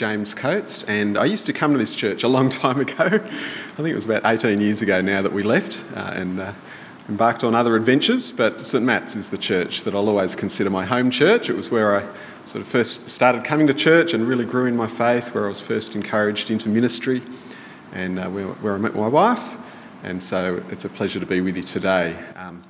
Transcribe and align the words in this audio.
James 0.00 0.32
Coats, 0.32 0.88
and 0.88 1.18
I 1.18 1.26
used 1.26 1.44
to 1.44 1.52
come 1.52 1.72
to 1.72 1.78
this 1.78 1.94
church 1.94 2.22
a 2.22 2.28
long 2.28 2.48
time 2.48 2.80
ago. 2.80 3.04
I 3.04 3.18
think 3.18 3.88
it 3.88 3.94
was 3.94 4.06
about 4.06 4.24
18 4.24 4.58
years 4.58 4.80
ago 4.80 5.02
now 5.02 5.20
that 5.20 5.34
we 5.34 5.42
left 5.42 5.84
uh, 5.94 6.12
and 6.14 6.40
uh, 6.40 6.52
embarked 7.10 7.44
on 7.44 7.54
other 7.54 7.76
adventures. 7.76 8.30
But 8.30 8.62
St 8.62 8.82
Matt's 8.82 9.14
is 9.14 9.28
the 9.28 9.36
church 9.36 9.82
that 9.82 9.94
I'll 9.94 10.08
always 10.08 10.34
consider 10.34 10.70
my 10.70 10.86
home 10.86 11.10
church. 11.10 11.50
It 11.50 11.54
was 11.54 11.70
where 11.70 12.00
I 12.00 12.06
sort 12.46 12.62
of 12.62 12.68
first 12.68 13.10
started 13.10 13.44
coming 13.44 13.66
to 13.66 13.74
church 13.74 14.14
and 14.14 14.26
really 14.26 14.46
grew 14.46 14.64
in 14.64 14.74
my 14.74 14.86
faith, 14.86 15.34
where 15.34 15.44
I 15.44 15.48
was 15.50 15.60
first 15.60 15.94
encouraged 15.94 16.50
into 16.50 16.70
ministry, 16.70 17.20
and 17.92 18.18
uh, 18.18 18.30
where, 18.30 18.46
where, 18.46 18.76
I 18.76 18.78
met 18.78 18.94
my 18.94 19.06
wife. 19.06 19.58
And 20.02 20.22
so 20.22 20.62
it's 20.70 20.86
a 20.86 20.88
pleasure 20.88 21.20
to 21.20 21.26
be 21.26 21.42
with 21.42 21.58
you 21.58 21.62
today. 21.62 22.16
Um, 22.36 22.64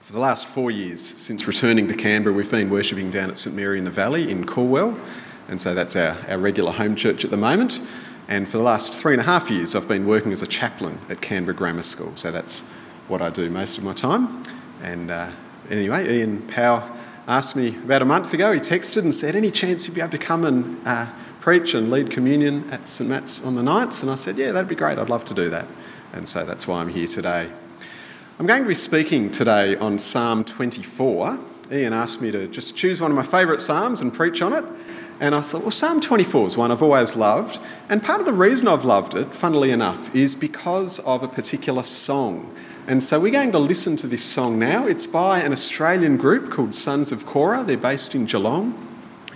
for 0.00 0.12
the 0.12 0.18
last 0.18 0.48
four 0.48 0.72
years 0.72 1.00
since 1.00 1.46
returning 1.46 1.86
to 1.86 1.94
Canberra, 1.94 2.34
we've 2.34 2.50
been 2.50 2.70
worshipping 2.70 3.12
down 3.12 3.30
at 3.30 3.38
St 3.38 3.54
Mary 3.54 3.78
in 3.78 3.84
the 3.84 3.90
Valley 3.92 4.32
in 4.32 4.44
Calwell. 4.46 4.98
And 5.48 5.60
so 5.60 5.74
that's 5.74 5.96
our, 5.96 6.16
our 6.28 6.38
regular 6.38 6.72
home 6.72 6.96
church 6.96 7.24
at 7.24 7.30
the 7.30 7.36
moment. 7.36 7.80
And 8.28 8.48
for 8.48 8.58
the 8.58 8.64
last 8.64 8.94
three 8.94 9.12
and 9.12 9.20
a 9.20 9.24
half 9.24 9.50
years, 9.50 9.74
I've 9.74 9.88
been 9.88 10.06
working 10.06 10.32
as 10.32 10.42
a 10.42 10.46
chaplain 10.46 10.98
at 11.08 11.20
Canberra 11.20 11.56
Grammar 11.56 11.82
School. 11.82 12.16
So 12.16 12.30
that's 12.30 12.70
what 13.08 13.20
I 13.20 13.30
do 13.30 13.50
most 13.50 13.78
of 13.78 13.84
my 13.84 13.92
time. 13.92 14.42
And 14.82 15.10
uh, 15.10 15.30
anyway, 15.70 16.18
Ian 16.18 16.42
Powell 16.46 16.88
asked 17.26 17.56
me 17.56 17.76
about 17.76 18.02
a 18.02 18.04
month 18.04 18.32
ago, 18.32 18.52
he 18.52 18.60
texted 18.60 19.02
and 19.02 19.14
said, 19.14 19.36
Any 19.36 19.50
chance 19.50 19.86
you'd 19.86 19.94
be 19.94 20.00
able 20.00 20.12
to 20.12 20.18
come 20.18 20.44
and 20.44 20.86
uh, 20.86 21.06
preach 21.40 21.74
and 21.74 21.90
lead 21.90 22.10
communion 22.10 22.70
at 22.70 22.88
St 22.88 23.10
Matt's 23.10 23.44
on 23.44 23.54
the 23.54 23.62
9th? 23.62 24.02
And 24.02 24.10
I 24.10 24.14
said, 24.14 24.38
Yeah, 24.38 24.52
that'd 24.52 24.68
be 24.68 24.74
great. 24.74 24.98
I'd 24.98 25.10
love 25.10 25.24
to 25.26 25.34
do 25.34 25.50
that. 25.50 25.66
And 26.12 26.28
so 26.28 26.44
that's 26.44 26.66
why 26.66 26.80
I'm 26.80 26.88
here 26.88 27.06
today. 27.06 27.50
I'm 28.38 28.46
going 28.46 28.62
to 28.62 28.68
be 28.68 28.74
speaking 28.74 29.30
today 29.30 29.76
on 29.76 29.98
Psalm 29.98 30.44
24. 30.44 31.38
Ian 31.70 31.92
asked 31.92 32.20
me 32.20 32.30
to 32.32 32.48
just 32.48 32.76
choose 32.76 33.00
one 33.00 33.10
of 33.10 33.16
my 33.16 33.22
favourite 33.22 33.60
Psalms 33.60 34.02
and 34.02 34.12
preach 34.12 34.42
on 34.42 34.52
it. 34.52 34.64
And 35.22 35.36
I 35.36 35.40
thought, 35.40 35.62
well, 35.62 35.70
Psalm 35.70 36.00
24 36.00 36.48
is 36.48 36.56
one 36.56 36.72
I've 36.72 36.82
always 36.82 37.14
loved. 37.14 37.60
And 37.88 38.02
part 38.02 38.18
of 38.18 38.26
the 38.26 38.32
reason 38.32 38.66
I've 38.66 38.84
loved 38.84 39.14
it, 39.14 39.32
funnily 39.32 39.70
enough, 39.70 40.12
is 40.12 40.34
because 40.34 40.98
of 40.98 41.22
a 41.22 41.28
particular 41.28 41.84
song. 41.84 42.52
And 42.88 43.04
so 43.04 43.20
we're 43.20 43.30
going 43.30 43.52
to 43.52 43.60
listen 43.60 43.94
to 43.98 44.08
this 44.08 44.24
song 44.24 44.58
now. 44.58 44.84
It's 44.84 45.06
by 45.06 45.38
an 45.38 45.52
Australian 45.52 46.16
group 46.16 46.50
called 46.50 46.74
Sons 46.74 47.12
of 47.12 47.24
Korah. 47.24 47.62
They're 47.62 47.76
based 47.76 48.16
in 48.16 48.26
Geelong. 48.26 48.74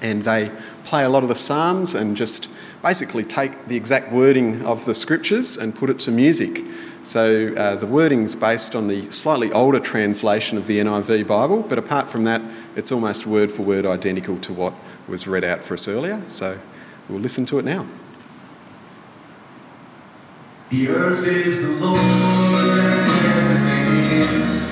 And 0.03 0.23
they 0.23 0.51
play 0.83 1.05
a 1.05 1.09
lot 1.09 1.23
of 1.23 1.29
the 1.29 1.37
Psalms 1.37 1.95
and 1.95 2.17
just 2.17 2.53
basically 2.83 3.23
take 3.23 3.69
the 3.69 3.77
exact 3.77 4.11
wording 4.11 4.67
of 4.67 4.87
the 4.87 4.95
scriptures 4.95 5.57
and 5.57 5.73
put 5.73 5.89
it 5.89 6.01
to 6.01 6.11
music. 6.11 6.65
So 7.05 7.55
uh, 7.55 7.77
the 7.77 7.87
wording's 7.87 8.35
based 8.35 8.75
on 8.75 8.89
the 8.89 9.09
slightly 9.13 9.53
older 9.53 9.79
translation 9.79 10.59
of 10.59 10.67
the 10.67 10.79
NIV 10.79 11.29
Bible, 11.29 11.63
but 11.63 11.79
apart 11.79 12.11
from 12.11 12.25
that, 12.25 12.43
it's 12.75 12.91
almost 12.91 13.29
word 13.29 13.53
for 13.53 13.63
word 13.63 13.87
identical 13.87 14.37
to 14.39 14.53
what 14.53 14.75
was 15.09 15.27
read 15.27 15.45
out 15.45 15.65
for 15.65 15.75
us 15.75 15.89
earlier, 15.89 16.23
so 16.27 16.59
we'll 17.09 17.21
listen 17.21 17.47
to 17.47 17.59
it 17.59 17.65
now. 17.65 17.87
The 20.71 20.89
earth 20.89 21.27
is 21.27 21.63
the 21.63 21.73
Lord's 21.73 22.79
and 22.79 23.11
everything 23.27 24.66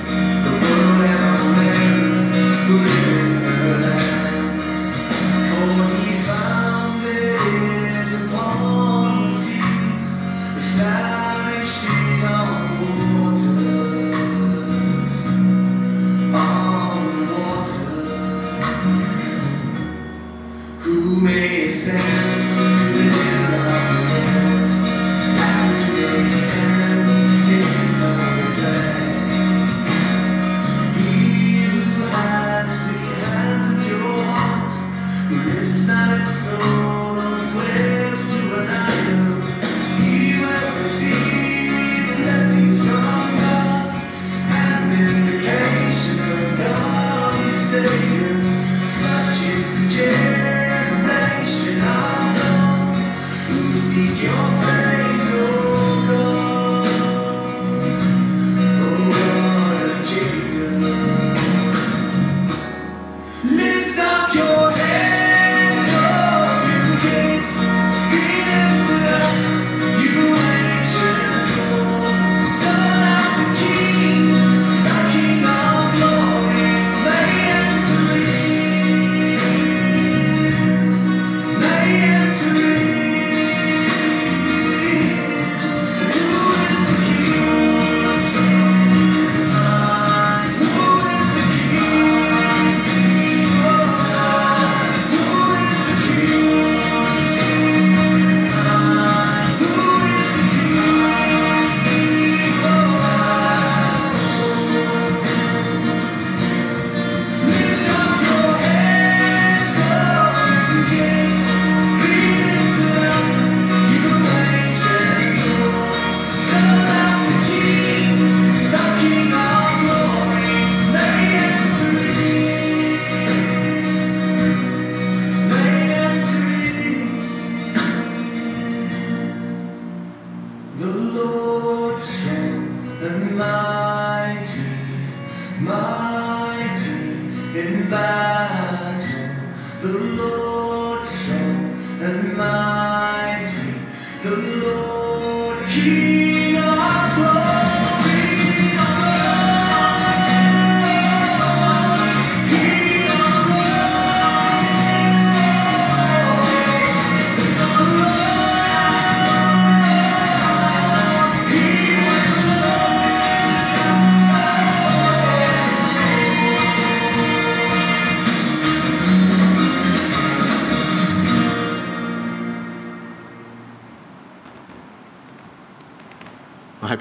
your 54.35 54.64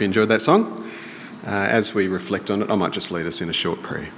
you 0.04 0.08
enjoyed 0.08 0.28
that 0.28 0.42
song. 0.42 0.86
Uh, 1.46 1.50
as 1.50 1.94
we 1.94 2.08
reflect 2.08 2.50
on 2.50 2.60
it, 2.60 2.70
I 2.70 2.74
might 2.74 2.92
just 2.92 3.10
lead 3.10 3.26
us 3.26 3.40
in 3.40 3.48
a 3.48 3.54
short 3.54 3.80
prayer. 3.80 4.10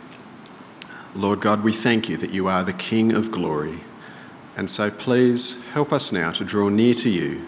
Lord 1.15 1.41
God, 1.41 1.63
we 1.63 1.73
thank 1.73 2.09
you 2.09 2.17
that 2.17 2.31
you 2.31 2.49
are 2.49 2.65
the 2.65 2.73
King 2.73 3.13
of 3.13 3.31
glory. 3.31 3.81
And 4.57 4.69
so 4.69 4.91
please 4.91 5.65
help 5.69 5.93
us 5.93 6.11
now 6.11 6.33
to 6.33 6.45
draw 6.45 6.69
near 6.71 6.95
to 6.95 7.09
you. 7.09 7.47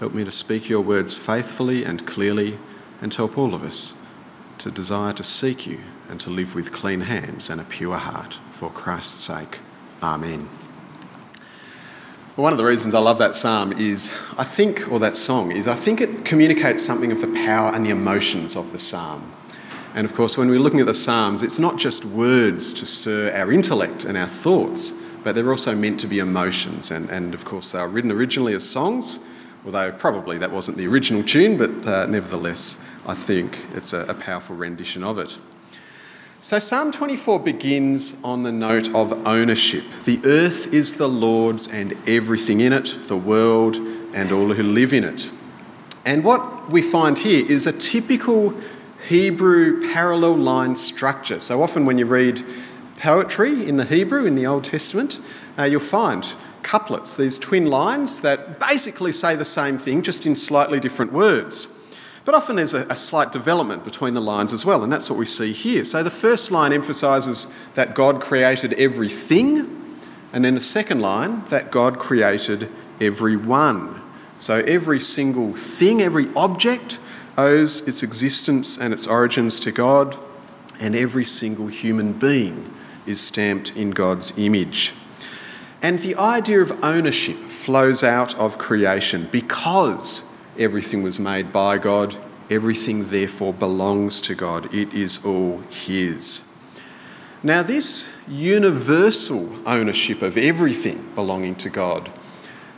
Help 0.00 0.12
me 0.12 0.22
to 0.22 0.30
speak 0.30 0.68
your 0.68 0.82
words 0.82 1.16
faithfully 1.16 1.82
and 1.82 2.06
clearly, 2.06 2.58
and 3.00 3.12
help 3.14 3.38
all 3.38 3.54
of 3.54 3.64
us 3.64 4.04
to 4.58 4.70
desire 4.70 5.14
to 5.14 5.24
seek 5.24 5.66
you 5.66 5.80
and 6.10 6.20
to 6.20 6.30
live 6.30 6.54
with 6.54 6.72
clean 6.72 7.00
hands 7.00 7.48
and 7.48 7.58
a 7.58 7.64
pure 7.64 7.96
heart 7.96 8.34
for 8.50 8.70
Christ's 8.70 9.22
sake. 9.22 9.60
Amen. 10.02 10.48
Well, 12.38 12.44
one 12.44 12.52
of 12.52 12.58
the 12.58 12.64
reasons 12.64 12.94
I 12.94 13.00
love 13.00 13.18
that 13.18 13.34
psalm 13.34 13.72
is 13.72 14.16
I 14.38 14.44
think, 14.44 14.88
or 14.92 15.00
that 15.00 15.16
song, 15.16 15.50
is 15.50 15.66
I 15.66 15.74
think 15.74 16.00
it 16.00 16.24
communicates 16.24 16.86
something 16.86 17.10
of 17.10 17.20
the 17.20 17.26
power 17.44 17.74
and 17.74 17.84
the 17.84 17.90
emotions 17.90 18.54
of 18.54 18.70
the 18.70 18.78
psalm. 18.78 19.32
And 19.92 20.04
of 20.04 20.14
course, 20.14 20.38
when 20.38 20.48
we're 20.48 20.60
looking 20.60 20.78
at 20.78 20.86
the 20.86 20.94
psalms, 20.94 21.42
it's 21.42 21.58
not 21.58 21.80
just 21.80 22.04
words 22.04 22.72
to 22.74 22.86
stir 22.86 23.32
our 23.34 23.50
intellect 23.50 24.04
and 24.04 24.16
our 24.16 24.28
thoughts, 24.28 25.04
but 25.24 25.34
they're 25.34 25.50
also 25.50 25.74
meant 25.74 25.98
to 25.98 26.06
be 26.06 26.20
emotions. 26.20 26.92
And, 26.92 27.10
and 27.10 27.34
of 27.34 27.44
course, 27.44 27.72
they 27.72 27.80
were 27.80 27.88
written 27.88 28.12
originally 28.12 28.54
as 28.54 28.70
songs, 28.70 29.28
although 29.64 29.90
probably 29.90 30.38
that 30.38 30.52
wasn't 30.52 30.78
the 30.78 30.86
original 30.86 31.24
tune, 31.24 31.56
but 31.56 31.84
uh, 31.88 32.06
nevertheless, 32.06 32.88
I 33.04 33.14
think 33.14 33.66
it's 33.74 33.92
a, 33.92 34.06
a 34.06 34.14
powerful 34.14 34.54
rendition 34.54 35.02
of 35.02 35.18
it. 35.18 35.40
So, 36.48 36.58
Psalm 36.58 36.92
24 36.92 37.40
begins 37.40 38.24
on 38.24 38.42
the 38.42 38.50
note 38.50 38.88
of 38.94 39.12
ownership. 39.26 39.84
The 40.06 40.18
earth 40.24 40.72
is 40.72 40.96
the 40.96 41.06
Lord's 41.06 41.70
and 41.70 41.94
everything 42.08 42.60
in 42.60 42.72
it, 42.72 42.96
the 43.02 43.18
world 43.18 43.76
and 43.76 44.32
all 44.32 44.54
who 44.54 44.62
live 44.62 44.94
in 44.94 45.04
it. 45.04 45.30
And 46.06 46.24
what 46.24 46.70
we 46.70 46.80
find 46.80 47.18
here 47.18 47.44
is 47.44 47.66
a 47.66 47.78
typical 47.78 48.54
Hebrew 49.10 49.92
parallel 49.92 50.38
line 50.38 50.74
structure. 50.74 51.38
So, 51.38 51.62
often 51.62 51.84
when 51.84 51.98
you 51.98 52.06
read 52.06 52.42
poetry 52.96 53.68
in 53.68 53.76
the 53.76 53.84
Hebrew 53.84 54.24
in 54.24 54.34
the 54.34 54.46
Old 54.46 54.64
Testament, 54.64 55.20
uh, 55.58 55.64
you'll 55.64 55.80
find 55.80 56.34
couplets, 56.62 57.14
these 57.14 57.38
twin 57.38 57.66
lines 57.66 58.22
that 58.22 58.58
basically 58.58 59.12
say 59.12 59.36
the 59.36 59.44
same 59.44 59.76
thing, 59.76 60.00
just 60.00 60.24
in 60.24 60.34
slightly 60.34 60.80
different 60.80 61.12
words. 61.12 61.77
But 62.28 62.34
often 62.34 62.56
there's 62.56 62.74
a, 62.74 62.86
a, 62.90 62.94
slight 62.94 63.32
development 63.32 63.84
between 63.84 64.12
the 64.12 64.20
lines 64.20 64.52
as 64.52 64.62
well, 64.62 64.84
and 64.84 64.92
that's 64.92 65.08
what 65.08 65.18
we 65.18 65.24
see 65.24 65.50
here. 65.50 65.82
So 65.82 66.02
the 66.02 66.10
first 66.10 66.50
line 66.50 66.74
emphasises 66.74 67.58
that 67.72 67.94
God 67.94 68.20
created 68.20 68.74
everything, 68.74 69.96
and 70.30 70.44
then 70.44 70.52
the 70.52 70.60
second 70.60 71.00
line 71.00 71.42
that 71.46 71.70
God 71.70 71.98
created 71.98 72.70
everyone. 73.00 74.02
So 74.38 74.56
every 74.56 75.00
single 75.00 75.54
thing, 75.54 76.02
every 76.02 76.28
object 76.36 77.00
owes 77.38 77.88
its 77.88 78.02
existence 78.02 78.78
and 78.78 78.92
its 78.92 79.06
origins 79.06 79.58
to 79.60 79.72
God, 79.72 80.14
and 80.78 80.94
every 80.94 81.24
single 81.24 81.68
human 81.68 82.12
being 82.12 82.70
is 83.06 83.22
stamped 83.22 83.74
in 83.74 83.92
God's 83.92 84.38
image. 84.38 84.92
And 85.80 85.98
the 86.00 86.14
idea 86.16 86.60
of 86.60 86.84
ownership 86.84 87.36
flows 87.36 88.04
out 88.04 88.38
of 88.38 88.58
creation 88.58 89.30
because 89.32 90.27
Everything 90.58 91.02
was 91.02 91.20
made 91.20 91.52
by 91.52 91.78
God. 91.78 92.16
Everything, 92.50 93.04
therefore, 93.04 93.52
belongs 93.52 94.20
to 94.22 94.34
God. 94.34 94.74
It 94.74 94.92
is 94.92 95.24
all 95.24 95.58
His. 95.70 96.52
Now, 97.42 97.62
this 97.62 98.20
universal 98.26 99.56
ownership 99.64 100.22
of 100.22 100.36
everything 100.36 101.12
belonging 101.14 101.54
to 101.56 101.70
God, 101.70 102.10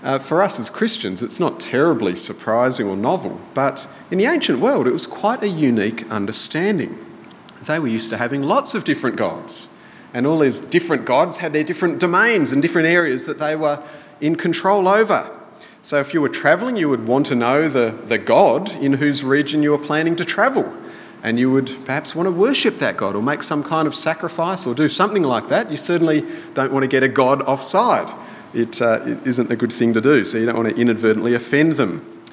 uh, 0.02 0.18
for 0.18 0.42
us 0.42 0.60
as 0.60 0.68
Christians, 0.68 1.22
it's 1.22 1.40
not 1.40 1.60
terribly 1.60 2.14
surprising 2.14 2.86
or 2.86 2.96
novel, 2.96 3.40
but 3.54 3.88
in 4.10 4.18
the 4.18 4.26
ancient 4.26 4.60
world, 4.60 4.86
it 4.86 4.92
was 4.92 5.06
quite 5.06 5.42
a 5.42 5.48
unique 5.48 6.10
understanding. 6.10 6.98
They 7.66 7.78
were 7.78 7.88
used 7.88 8.10
to 8.10 8.18
having 8.18 8.42
lots 8.42 8.74
of 8.74 8.84
different 8.84 9.16
gods, 9.16 9.78
and 10.12 10.26
all 10.26 10.38
these 10.38 10.60
different 10.60 11.06
gods 11.06 11.38
had 11.38 11.52
their 11.52 11.64
different 11.64 11.98
domains 11.98 12.52
and 12.52 12.60
different 12.60 12.88
areas 12.88 13.24
that 13.26 13.38
they 13.38 13.56
were 13.56 13.82
in 14.20 14.36
control 14.36 14.88
over. 14.88 15.39
So, 15.82 15.98
if 15.98 16.12
you 16.12 16.20
were 16.20 16.28
travelling, 16.28 16.76
you 16.76 16.90
would 16.90 17.06
want 17.06 17.26
to 17.26 17.34
know 17.34 17.68
the, 17.68 17.90
the 18.04 18.18
God 18.18 18.70
in 18.82 18.94
whose 18.94 19.24
region 19.24 19.62
you 19.62 19.70
were 19.70 19.78
planning 19.78 20.14
to 20.16 20.24
travel. 20.24 20.76
And 21.22 21.38
you 21.38 21.50
would 21.50 21.74
perhaps 21.84 22.14
want 22.14 22.26
to 22.26 22.30
worship 22.30 22.78
that 22.78 22.96
God 22.96 23.14
or 23.14 23.22
make 23.22 23.42
some 23.42 23.62
kind 23.62 23.86
of 23.86 23.94
sacrifice 23.94 24.66
or 24.66 24.74
do 24.74 24.88
something 24.88 25.22
like 25.22 25.48
that. 25.48 25.70
You 25.70 25.76
certainly 25.76 26.24
don't 26.54 26.72
want 26.72 26.82
to 26.82 26.88
get 26.88 27.02
a 27.02 27.08
God 27.08 27.42
offside. 27.42 28.14
It, 28.52 28.80
uh, 28.82 29.02
it 29.06 29.26
isn't 29.26 29.50
a 29.50 29.56
good 29.56 29.72
thing 29.72 29.94
to 29.94 30.00
do, 30.00 30.24
so 30.24 30.38
you 30.38 30.46
don't 30.46 30.56
want 30.56 30.74
to 30.74 30.80
inadvertently 30.80 31.34
offend 31.34 31.72
them. 31.72 32.24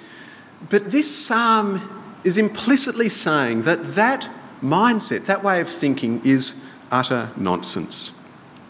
But 0.69 0.91
this 0.91 1.13
psalm 1.13 2.17
is 2.23 2.38
implicitly 2.38 3.09
saying 3.09 3.61
that 3.61 3.85
that 3.95 4.29
mindset, 4.61 5.25
that 5.25 5.44
way 5.44 5.61
of 5.61 5.69
thinking, 5.69 6.21
is 6.25 6.65
utter 6.91 7.31
nonsense. 7.38 8.27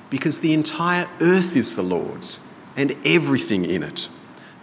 Because 0.10 0.40
the 0.40 0.54
entire 0.54 1.08
earth 1.22 1.56
is 1.56 1.76
the 1.76 1.84
Lord's 1.84 2.54
and 2.76 2.96
everything 3.06 3.66
in 3.66 3.84
it. 3.84 4.10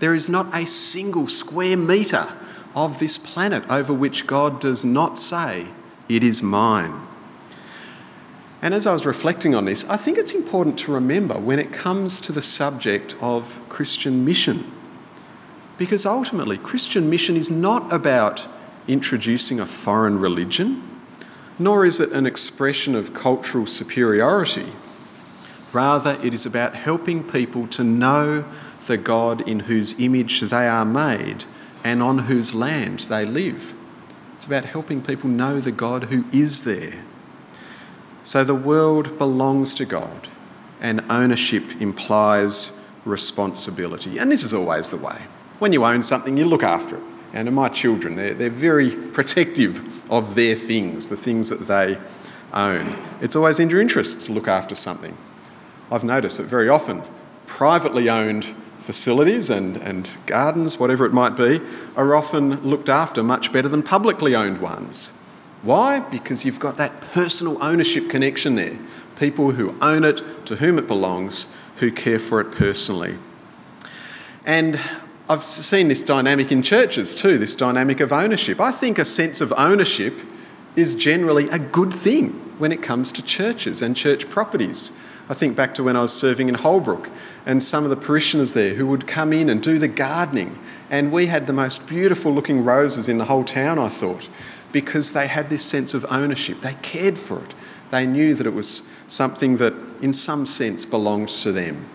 There 0.05 0.15
is 0.15 0.29
not 0.29 0.55
a 0.55 0.67
single 0.67 1.29
square 1.29 1.79
metre 1.79 2.31
of 2.77 2.99
this 2.99 3.17
planet 3.17 3.65
over 3.71 3.91
which 3.91 4.27
God 4.27 4.61
does 4.61 4.85
not 4.85 5.19
say, 5.19 5.69
It 6.11 6.23
is 6.23 6.43
mine. 6.43 7.01
And 8.61 8.75
as 8.75 8.87
I 8.87 8.93
was 8.93 9.07
reflecting 9.07 9.55
on 9.55 9.65
this, 9.65 9.89
I 9.89 9.97
think 9.97 10.19
it's 10.19 10.35
important 10.35 10.79
to 10.81 10.93
remember 10.93 11.39
when 11.41 11.59
it 11.59 11.73
comes 11.73 12.21
to 12.21 12.33
the 12.33 12.43
subject 12.43 13.17
of 13.23 13.59
Christian 13.71 14.27
mission. 14.27 14.71
Because 15.79 16.05
ultimately, 16.05 16.59
Christian 16.59 17.09
mission 17.09 17.35
is 17.35 17.51
not 17.51 17.91
about 17.91 18.47
introducing 18.87 19.59
a 19.59 19.65
foreign 19.65 20.19
religion, 20.19 20.83
nor 21.59 21.87
is 21.87 21.99
it 21.99 22.13
an 22.13 22.27
expression 22.27 22.95
of 22.95 23.15
cultural 23.15 23.67
superiority. 23.67 24.71
Rather, 25.73 26.19
it 26.23 26.35
is 26.35 26.45
about 26.45 26.75
helping 26.75 27.25
people 27.25 27.67
to 27.69 27.83
know 27.83 28.45
the 28.87 28.97
God 28.97 29.47
in 29.49 29.61
whose 29.61 29.99
image 30.01 30.41
they 30.41 30.69
are 30.69 30.85
made 30.85 31.45
and 31.83 32.03
on 32.03 32.19
whose 32.21 32.55
land 32.55 33.01
they 33.01 33.25
live. 33.25 33.75
It's 34.37 34.47
about 34.47 34.65
helping 34.65 35.03
people 35.03 35.29
know 35.29 35.61
the 35.61 35.73
God 35.73 36.05
who 36.05 36.25
is 36.33 36.65
there. 36.65 37.05
So 38.23 38.43
the 38.43 38.55
world 38.55 39.19
belongs 39.19 39.75
to 39.75 39.85
God, 39.85 40.29
and 40.81 41.05
ownership 41.11 41.81
implies 41.81 42.85
responsibility. 43.05 44.19
And 44.19 44.31
this 44.31 44.43
is 44.43 44.55
always 44.55 44.91
the 44.91 44.97
way. 44.97 45.23
When 45.59 45.73
you 45.73 45.85
own 45.85 46.03
something, 46.03 46.37
you 46.37 46.47
look 46.47 46.63
after 46.63 46.97
it. 46.97 47.03
And 47.35 47.53
my 47.55 47.69
children, 47.69 48.17
they're, 48.17 48.35
they're 48.35 48.49
very 48.51 48.91
protective 48.91 50.11
of 50.11 50.35
their 50.35 50.55
things, 50.55 51.09
the 51.09 51.17
things 51.17 51.51
that 51.51 51.67
they 51.67 51.99
own. 52.53 52.97
It's 53.21 53.37
always 53.37 53.61
in 53.61 53.69
your 53.69 53.81
interests 53.81 54.27
to 54.27 54.33
look 54.33 54.49
after 54.49 54.75
something. 54.75 55.17
I've 55.91 56.05
noticed 56.05 56.39
that 56.39 56.45
very 56.45 56.69
often 56.69 57.03
privately 57.47 58.09
owned 58.09 58.55
facilities 58.85 59.49
and, 59.49 59.77
and 59.79 60.11
gardens, 60.27 60.79
whatever 60.79 61.07
it 61.07 61.13
might 61.13 61.37
be, 61.37 61.61
are 61.97 62.15
often 62.15 62.63
looked 62.63 62.89
after 62.89 63.23
much 63.23 63.53
better 63.53 63.69
than 63.69 63.83
publicly 63.83 64.35
owned 64.35 64.59
ones. 64.59 65.25
Why? 65.63 66.01
Because 66.01 66.45
you've 66.45 66.61
got 66.61 66.77
that 66.77 67.01
personal 67.01 67.63
ownership 67.63 68.11
connection 68.11 68.55
there. 68.55 68.79
People 69.17 69.53
who 69.53 69.77
own 69.81 70.05
it, 70.05 70.23
to 70.47 70.57
whom 70.57 70.79
it 70.79 70.87
belongs, 70.87 71.57
who 71.77 71.91
care 71.91 72.19
for 72.19 72.41
it 72.41 72.53
personally. 72.53 73.17
And 74.45 74.79
I've 75.29 75.43
seen 75.43 75.89
this 75.89 76.05
dynamic 76.05 76.53
in 76.53 76.63
churches 76.63 77.15
too, 77.15 77.39
this 77.39 77.57
dynamic 77.57 78.01
of 78.01 78.13
ownership. 78.13 78.61
I 78.61 78.71
think 78.71 78.99
a 78.99 79.07
sense 79.07 79.41
of 79.41 79.53
ownership 79.57 80.21
is 80.77 80.95
generally 80.95 81.49
a 81.49 81.59
good 81.59 81.95
thing 81.95 82.31
when 82.59 82.73
it 82.73 82.83
comes 82.83 83.11
to 83.13 83.25
churches 83.25 83.81
and 83.81 83.97
church 83.97 84.29
properties. 84.29 85.03
I 85.29 85.35
think 85.35 85.57
back 85.57 85.75
to 85.75 85.83
when 85.83 85.97
I 85.97 86.03
was 86.03 86.13
serving 86.13 86.49
in 86.49 86.55
Holbrook 86.55 87.11
and 87.47 87.63
some 87.63 87.85
of 87.85 87.91
the 87.91 87.97
parishioners 87.97 88.53
there 88.53 88.75
who 88.75 88.87
would 88.87 89.07
come 89.07 89.33
in 89.33 89.49
and 89.49 89.63
do 89.63 89.79
the 89.79 89.89
gardening. 89.89 90.59
And 90.91 91.11
we 91.11 91.27
had 91.27 91.47
the 91.47 91.53
most 91.53 91.89
beautiful 91.89 92.33
looking 92.33 92.63
roses 92.63 93.09
in 93.09 93.19
the 93.19 93.25
whole 93.25 93.45
town, 93.45 93.79
I 93.79 93.89
thought, 93.89 94.29
because 94.71 95.13
they 95.13 95.27
had 95.27 95.49
this 95.49 95.65
sense 95.65 95.95
of 95.95 96.05
ownership. 96.11 96.61
They 96.61 96.75
cared 96.83 97.17
for 97.17 97.43
it. 97.43 97.55
They 97.91 98.07
knew 98.07 98.35
that 98.35 98.47
it 98.47 98.55
was 98.55 98.93
something 99.07 99.57
that, 99.57 99.73
in 100.03 100.13
some 100.13 100.45
sense, 100.47 100.85
belonged 100.85 101.29
to 101.29 101.53
them. 101.53 101.87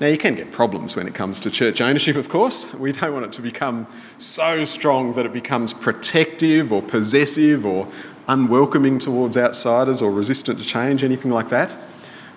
Now, 0.00 0.08
you 0.08 0.18
can 0.18 0.34
get 0.34 0.50
problems 0.50 0.96
when 0.96 1.06
it 1.06 1.14
comes 1.14 1.38
to 1.40 1.50
church 1.50 1.80
ownership, 1.80 2.16
of 2.16 2.28
course. 2.28 2.74
We 2.74 2.92
don't 2.92 3.12
want 3.12 3.26
it 3.26 3.32
to 3.32 3.42
become 3.42 3.86
so 4.18 4.64
strong 4.64 5.12
that 5.14 5.26
it 5.26 5.32
becomes 5.32 5.72
protective 5.72 6.72
or 6.72 6.82
possessive 6.82 7.64
or 7.64 7.88
unwelcoming 8.26 8.98
towards 8.98 9.36
outsiders 9.36 10.02
or 10.02 10.10
resistant 10.10 10.58
to 10.58 10.64
change, 10.64 11.04
anything 11.04 11.30
like 11.30 11.48
that. 11.50 11.76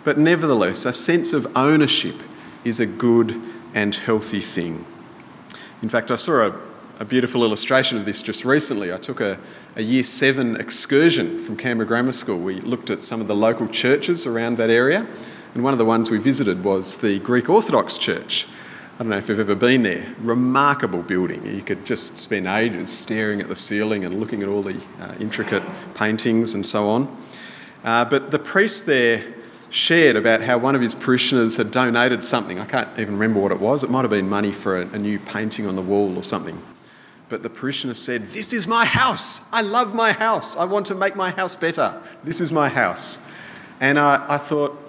But 0.08 0.18
nevertheless, 0.18 0.86
a 0.86 0.94
sense 0.94 1.34
of 1.34 1.52
ownership 1.58 2.24
is 2.64 2.80
a 2.80 2.86
good 2.86 3.46
and 3.74 3.94
healthy 3.94 4.40
thing. 4.40 4.86
In 5.82 5.90
fact, 5.90 6.12
I 6.12 6.16
saw 6.16 6.48
a, 6.48 6.60
a 7.02 7.04
beautiful 7.04 7.44
illustration 7.44 7.98
of 7.98 8.06
this 8.06 8.22
just 8.22 8.46
recently. 8.46 8.94
I 8.94 9.00
took 9.00 9.20
a, 9.20 9.38
a 9.76 9.82
year 9.82 10.04
seven 10.04 10.56
excursion 10.56 11.38
from 11.40 11.58
Canberra 11.58 11.86
Grammar 11.86 12.14
School. 12.14 12.40
We 12.40 12.62
looked 12.62 12.90
at 12.90 13.04
some 13.04 13.20
of 13.20 13.28
the 13.28 13.36
local 13.36 13.68
churches 13.68 14.26
around 14.26 14.56
that 14.60 14.70
area, 14.70 15.06
and 15.54 15.62
one 15.62 15.74
of 15.74 15.78
the 15.78 15.84
ones 15.84 16.10
we 16.10 16.20
visited 16.20 16.64
was 16.64 16.96
the 16.96 17.20
Greek 17.20 17.50
Orthodox 17.50 17.98
Church. 17.98 18.48
I 18.96 19.00
don't 19.00 19.10
know 19.10 19.18
if 19.18 19.28
you've 19.28 19.42
ever 19.42 19.56
been 19.56 19.84
there. 19.84 20.16
Remarkable 20.20 21.02
building. 21.02 21.46
You 21.46 21.64
could 21.64 21.86
just 21.86 22.18
spend 22.18 22.48
ages 22.48 22.98
staring 22.98 23.42
at 23.42 23.50
the 23.50 23.58
ceiling 23.58 24.06
and 24.06 24.22
looking 24.22 24.42
at 24.42 24.48
all 24.48 24.64
the 24.64 24.82
uh, 25.02 25.16
intricate 25.20 25.64
paintings 25.96 26.56
and 26.56 26.66
so 26.66 26.88
on. 26.88 27.24
Uh, 27.84 28.06
but 28.06 28.32
the 28.32 28.40
priest 28.40 28.86
there 28.86 29.34
shared 29.70 30.16
about 30.16 30.42
how 30.42 30.58
one 30.58 30.76
of 30.76 30.82
his 30.82 30.96
parishioners 30.96 31.58
had 31.58 31.72
donated 31.72 32.24
something. 32.24 32.60
I 32.60 32.66
can't 32.66 32.88
even 32.98 33.14
remember 33.16 33.40
what 33.40 33.52
it 33.52 33.60
was. 33.60 33.84
It 33.84 33.90
might 33.90 34.02
have 34.02 34.10
been 34.10 34.30
money 34.30 34.52
for 34.52 34.82
a, 34.82 34.88
a, 34.88 34.98
new 34.98 35.20
painting 35.20 35.68
on 35.68 35.76
the 35.76 35.82
wall 35.82 36.18
or 36.18 36.24
something. 36.24 36.62
But 37.30 37.44
the 37.44 37.50
parishioner 37.50 37.94
said, 37.94 38.22
This 38.22 38.54
is 38.54 38.68
my 38.68 38.86
house. 38.86 39.52
I 39.52 39.62
love 39.62 39.94
my 39.94 40.14
house. 40.14 40.56
I 40.56 40.64
want 40.64 40.86
to 40.88 40.96
make 40.96 41.16
my 41.16 41.32
house 41.32 41.56
better. 41.56 42.02
This 42.24 42.40
is 42.40 42.52
my 42.52 42.70
house. 42.70 43.30
And 43.82 44.00
I, 44.00 44.26
I 44.30 44.38
thought, 44.38 44.82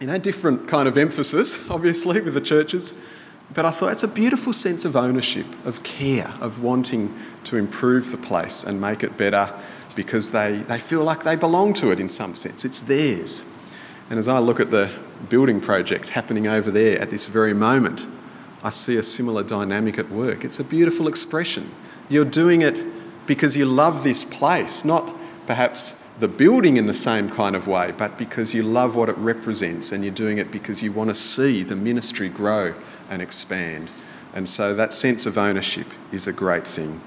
you 0.00 0.08
know, 0.08 0.18
different 0.18 0.68
kind 0.68 0.88
of 0.88 0.98
emphasis, 0.98 1.70
obviously, 1.70 2.20
with 2.20 2.34
the 2.34 2.40
churches. 2.40 3.00
But 3.54 3.64
I 3.64 3.70
thought 3.70 3.92
it's 3.92 4.02
a 4.02 4.08
beautiful 4.08 4.52
sense 4.52 4.84
of 4.84 4.96
ownership, 4.96 5.46
of 5.64 5.84
care, 5.84 6.34
of 6.40 6.62
wanting 6.62 7.16
to 7.44 7.56
improve 7.56 8.10
the 8.10 8.16
place 8.16 8.64
and 8.64 8.80
make 8.80 9.04
it 9.04 9.16
better 9.16 9.52
because 9.94 10.32
they, 10.32 10.58
they 10.68 10.80
feel 10.80 11.04
like 11.04 11.22
they 11.22 11.36
belong 11.36 11.72
to 11.74 11.92
it 11.92 12.00
in 12.00 12.08
some 12.08 12.34
sense. 12.34 12.64
It's 12.64 12.80
theirs. 12.80 13.50
And 14.08 14.18
as 14.18 14.28
I 14.28 14.38
look 14.38 14.60
at 14.60 14.70
the 14.70 14.90
building 15.28 15.60
project 15.60 16.10
happening 16.10 16.46
over 16.46 16.70
there 16.70 17.00
at 17.00 17.10
this 17.10 17.26
very 17.26 17.54
moment, 17.54 18.06
I 18.62 18.70
see 18.70 18.96
a 18.96 19.02
similar 19.02 19.42
dynamic 19.42 19.98
at 19.98 20.10
work. 20.10 20.44
It's 20.44 20.60
a 20.60 20.64
beautiful 20.64 21.08
expression. 21.08 21.70
You're 22.08 22.24
doing 22.24 22.62
it 22.62 22.84
because 23.26 23.56
you 23.56 23.64
love 23.64 24.02
this 24.02 24.24
place, 24.24 24.84
not 24.84 25.14
perhaps 25.46 26.06
the 26.18 26.28
building 26.28 26.76
in 26.76 26.86
the 26.86 26.94
same 26.94 27.28
kind 27.28 27.54
of 27.54 27.66
way, 27.66 27.92
but 27.96 28.16
because 28.16 28.54
you 28.54 28.62
love 28.62 28.96
what 28.96 29.08
it 29.08 29.16
represents 29.18 29.92
and 29.92 30.02
you're 30.04 30.14
doing 30.14 30.38
it 30.38 30.50
because 30.50 30.82
you 30.82 30.92
want 30.92 31.10
to 31.10 31.14
see 31.14 31.62
the 31.62 31.76
ministry 31.76 32.28
grow 32.28 32.74
and 33.10 33.20
expand. 33.20 33.90
And 34.34 34.48
so 34.48 34.74
that 34.74 34.92
sense 34.92 35.26
of 35.26 35.36
ownership 35.36 35.86
is 36.12 36.26
a 36.26 36.32
great 36.32 36.66
thing. 36.66 37.00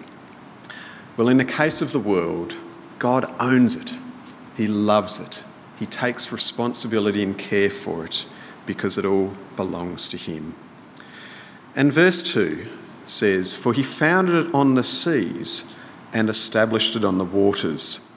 Well, 1.17 1.27
in 1.27 1.37
the 1.37 1.45
case 1.45 1.81
of 1.81 1.91
the 1.91 1.99
world, 1.99 2.55
God 2.99 3.25
owns 3.39 3.75
it, 3.75 3.99
He 4.55 4.67
loves 4.67 5.19
it, 5.19 5.43
He 5.79 5.85
takes 5.85 6.31
responsibility 6.31 7.23
and 7.23 7.37
care 7.37 7.69
for 7.69 8.05
it 8.05 8.25
because 8.65 8.97
it 8.97 9.05
all 9.05 9.33
belongs 9.55 10.09
to 10.09 10.17
Him. 10.17 10.53
And 11.75 11.91
verse 11.91 12.21
2 12.21 12.67
says, 13.05 13.55
For 13.55 13.71
He 13.73 13.81
founded 13.81 14.47
it 14.47 14.53
on 14.53 14.73
the 14.73 14.83
seas 14.83 15.75
and 16.11 16.29
established 16.29 16.95
it 16.97 17.05
on 17.05 17.17
the 17.17 17.25
waters. 17.25 18.11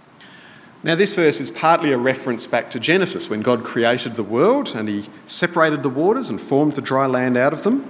Now, 0.83 0.97
this 0.97 1.15
verse 1.15 1.41
is 1.41 1.51
partly 1.51 1.93
a 1.93 1.99
reference 1.99 2.45
back 2.49 2.69
to 2.71 2.81
Genesis 2.81 3.31
when 3.31 3.41
God 3.41 3.63
created 3.63 4.17
the 4.17 4.25
world 4.25 4.75
and 4.75 4.89
He 4.89 5.09
separated 5.25 5.85
the 5.85 5.89
waters 5.89 6.29
and 6.29 6.41
formed 6.41 6.73
the 6.73 6.83
dry 6.83 7.07
land 7.07 7.37
out 7.37 7.53
of 7.53 7.63
them. 7.63 7.89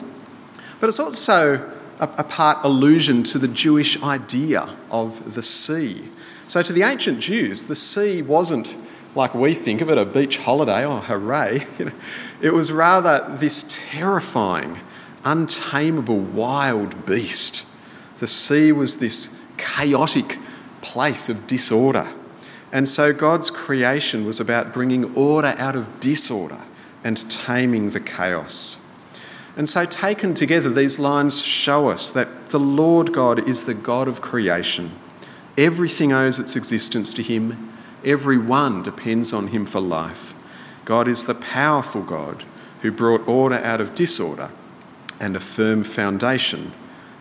But 0.79 0.88
it's 0.88 1.00
also 1.00 1.73
a, 1.99 2.25
part 2.25 2.59
allusion 2.64 3.23
to 3.23 3.38
the 3.38 3.49
Jewish 3.49 4.02
idea 4.02 4.76
of 4.91 5.35
the 5.35 5.43
sea. 5.43 6.09
So, 6.47 6.61
to 6.62 6.73
the 6.73 6.83
ancient 6.83 7.21
Jews, 7.21 7.64
the 7.64 7.76
sea 7.76 8.21
wasn't 8.21 8.76
like 9.14 9.35
we 9.35 9.54
think 9.54 9.81
of 9.81 9.90
it 9.90 9.99
a 9.99 10.04
beach 10.04 10.38
holiday, 10.38 10.85
oh, 10.85 11.00
hooray. 11.00 11.66
It 12.40 12.52
was 12.52 12.73
rather 12.73 13.25
this 13.37 13.81
terrifying, 13.90 14.81
untamable, 15.25 16.19
wild 16.19 17.07
beast. 17.07 17.66
The 18.19 18.26
sea 18.26 18.73
was 18.73 18.99
this 18.99 19.45
chaotic 19.57 20.38
place 20.81 21.28
of 21.28 21.47
disorder. 21.47 22.12
And 22.73 22.88
so 22.88 23.12
God's 23.12 23.50
creation 23.50 24.26
was 24.26 24.40
about 24.40 24.73
bringing 24.73 25.14
order 25.14 25.54
out 25.57 25.76
of 25.76 26.00
disorder 26.00 26.64
and 27.04 27.31
taming 27.31 27.90
the 27.90 28.00
chaos. 28.00 28.85
And 29.57 29.69
so, 29.69 29.85
taken 29.85 30.33
together, 30.33 30.71
these 30.71 30.99
lines 30.99 31.45
show 31.45 31.88
us 31.88 32.11
that 32.11 32.49
the 32.49 32.59
Lord 32.59 33.12
God 33.12 33.47
is 33.47 33.66
the 33.66 33.75
God 33.75 34.09
of 34.09 34.23
creation. 34.23 34.92
Everything 35.59 36.11
owes 36.11 36.38
its 36.38 36.57
existence 36.57 37.12
to 37.14 37.23
Him, 37.23 37.72
everyone 38.04 38.82
depends 38.82 39.32
on 39.32 39.49
Him 39.49 39.66
for 39.66 39.80
life. 39.80 40.35
God 40.85 41.09
is 41.09 41.25
the 41.25 41.35
powerful 41.35 42.02
God 42.02 42.44
who 42.82 42.90
brought 42.90 43.26
order 43.28 43.56
out 43.56 43.80
of 43.80 43.94
disorder 43.94 44.50
and 45.21 45.37
a 45.37 45.40
firm 45.40 45.85
foundation 45.85 46.73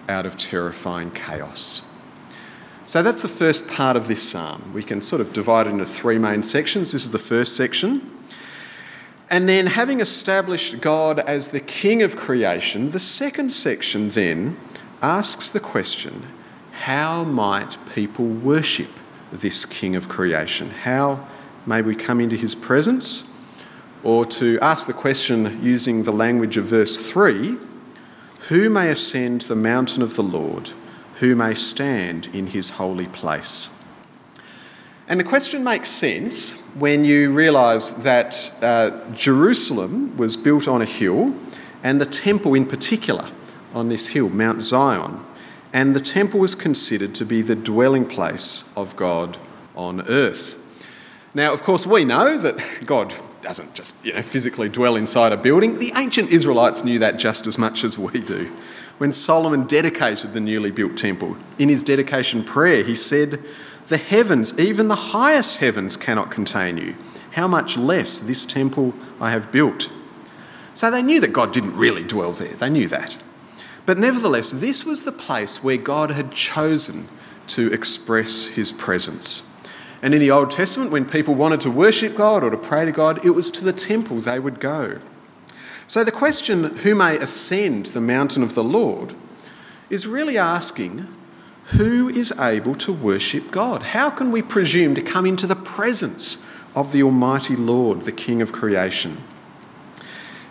out 0.10 0.26
of 0.26 0.36
terrifying 0.36 1.12
chaos. 1.12 1.88
So 2.84 3.04
that's 3.04 3.22
the 3.22 3.28
first 3.28 3.70
part 3.70 3.96
of 3.96 4.08
this 4.08 4.28
psalm. 4.28 4.74
We 4.74 4.84
can 4.84 5.02
sort 5.02 5.22
of 5.22 5.34
divide 5.34 5.68
it 5.68 5.70
into 5.70 5.86
three 5.86 6.18
main 6.18 6.44
sections. 6.44 6.92
This 6.92 7.06
is 7.06 7.12
the 7.12 7.20
first 7.20 7.56
section. 7.56 8.10
And 9.30 9.48
then, 9.48 9.68
having 9.68 10.02
established 10.02 10.82
God 10.82 11.20
as 11.20 11.50
the 11.50 11.62
King 11.62 12.02
of 12.02 12.18
creation, 12.18 12.90
the 12.90 13.00
second 13.00 13.54
section 13.54 14.10
then 14.10 14.58
asks 15.02 15.50
the 15.50 15.60
question 15.60 16.28
how 16.82 17.24
might 17.24 17.78
people 17.94 18.26
worship 18.26 18.90
this 19.32 19.66
King 19.66 19.96
of 19.96 20.08
creation? 20.10 20.70
How 20.70 21.28
may 21.66 21.82
we 21.82 21.96
come 21.96 22.20
into 22.20 22.36
his 22.36 22.56
presence? 22.56 23.34
Or 24.04 24.26
to 24.26 24.60
ask 24.62 24.88
the 24.88 24.94
question 24.94 25.64
using 25.64 26.04
the 26.04 26.12
language 26.12 26.58
of 26.58 26.66
verse 26.66 27.10
3 27.12 27.58
who 28.50 28.70
may 28.70 28.90
ascend 28.90 29.42
the 29.42 29.56
mountain 29.56 30.02
of 30.02 30.16
the 30.16 30.24
Lord? 30.24 30.72
who 31.22 31.36
may 31.36 31.54
stand 31.54 32.28
in 32.34 32.48
his 32.48 32.72
holy 32.72 33.06
place. 33.06 33.80
And 35.08 35.20
the 35.20 35.24
question 35.24 35.64
makes 35.64 35.90
sense 35.90 36.60
when 36.74 37.06
you 37.06 37.32
realise 37.32 37.92
that 37.92 38.52
uh, 38.60 39.00
Jerusalem 39.14 40.18
was 40.18 40.36
built 40.36 40.68
on 40.68 40.82
a 40.82 40.86
hill, 40.86 41.36
and 41.84 42.02
the 42.02 42.08
temple 42.08 42.56
in 42.56 42.66
particular 42.66 43.30
on 43.72 43.90
this 43.90 44.10
hill, 44.10 44.30
Mount 44.30 44.64
Zion. 44.64 45.24
And 45.74 45.96
the 45.96 46.02
temple 46.02 46.40
was 46.40 46.56
considered 46.56 47.16
to 47.16 47.26
be 47.26 47.42
the 47.42 47.56
dwelling 47.56 48.06
place 48.06 48.74
of 48.76 48.96
God 48.96 49.38
on 49.76 50.02
earth. 50.08 50.58
Now, 51.34 51.54
of 51.54 51.64
course, 51.64 51.88
we 51.88 52.04
know 52.04 52.38
that 52.38 52.60
God 52.86 53.14
doesn't 53.42 53.74
just 53.74 54.04
you 54.06 54.14
know, 54.14 54.22
physically 54.22 54.70
dwell 54.70 54.96
inside 54.96 55.32
a 55.32 55.38
building. 55.38 55.80
The 55.80 55.94
ancient 55.96 56.30
Israelites 56.30 56.84
knew 56.84 57.00
that 57.00 57.18
just 57.18 57.48
as 57.48 57.58
much 57.58 57.84
as 57.84 57.98
we 57.98 58.20
do 58.20 58.52
when 59.02 59.12
Solomon 59.12 59.66
dedicated 59.66 60.34
the 60.34 60.40
newly 60.40 60.70
built 60.70 60.96
temple. 60.96 61.36
In 61.58 61.70
his 61.70 61.82
dedication 61.82 62.44
prayer, 62.44 62.84
he 62.84 62.94
said, 62.94 63.44
The 63.88 63.98
heavens, 63.98 64.60
even 64.60 64.90
the 64.90 64.96
highest 64.96 65.58
heavens, 65.58 65.98
cannot 65.98 66.30
contain 66.30 66.78
you. 66.78 66.94
How 67.32 67.48
much 67.48 67.78
less 67.78 68.20
this 68.20 68.46
temple 68.46 68.94
I 69.20 69.32
have 69.32 69.52
built? 69.52 69.90
So 70.76 70.92
they 70.92 71.02
knew 71.02 71.20
that 71.20 71.34
God 71.34 71.52
didn't 71.52 71.76
really 71.76 72.04
dwell 72.04 72.32
there, 72.34 72.54
they 72.54 72.70
knew 72.70 72.88
that. 72.90 73.18
But 73.86 73.98
nevertheless, 73.98 74.52
this 74.52 74.86
was 74.86 75.04
the 75.04 75.12
place 75.12 75.64
where 75.64 75.78
God 75.78 76.12
had 76.12 76.32
chosen 76.32 77.06
to 77.48 77.72
express 77.74 78.48
his 78.48 78.72
presence. 78.72 79.48
And 80.02 80.14
in 80.14 80.20
the 80.20 80.32
Old 80.32 80.52
Testament, 80.52 80.92
when 80.92 81.06
people 81.06 81.36
wanted 81.36 81.62
to 81.62 81.72
worship 81.72 82.16
God 82.16 82.44
or 82.44 82.50
to 82.50 82.58
pray 82.58 82.86
to 82.86 82.92
God, 82.92 83.24
it 83.26 83.32
was 83.32 83.52
to 83.52 83.64
the 83.64 83.74
temple 83.74 84.18
they 84.22 84.40
would 84.40 84.60
go. 84.60 85.00
So 85.88 86.04
the 86.04 86.12
question, 86.12 86.78
who 86.78 86.96
may 86.96 87.18
ascend 87.18 87.88
the 87.88 88.02
mountain 88.02 88.44
of 88.44 88.56
the 88.56 88.64
Lord, 88.64 89.14
is 89.90 90.08
really 90.08 90.38
asking, 90.38 91.08
who 91.78 92.10
is 92.10 92.32
able 92.40 92.76
to 92.76 92.94
worship 92.94 93.52
God? 93.52 93.84
How 93.84 94.10
can 94.10 94.32
we 94.32 94.42
presume 94.42 94.96
to 94.96 95.02
come 95.02 95.26
into 95.26 95.48
the 95.48 95.56
presence 95.56 96.50
of 96.76 96.92
the 96.92 97.04
Almighty 97.04 97.56
Lord, 97.56 98.02
the 98.02 98.12
King 98.12 98.42
of 98.42 98.52
creation? 98.52 99.18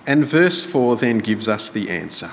And 0.06 0.25
verse 0.25 0.62
4 0.62 0.96
then 0.96 1.18
gives 1.18 1.49
us 1.49 1.68
the 1.68 1.90
answer 1.90 2.30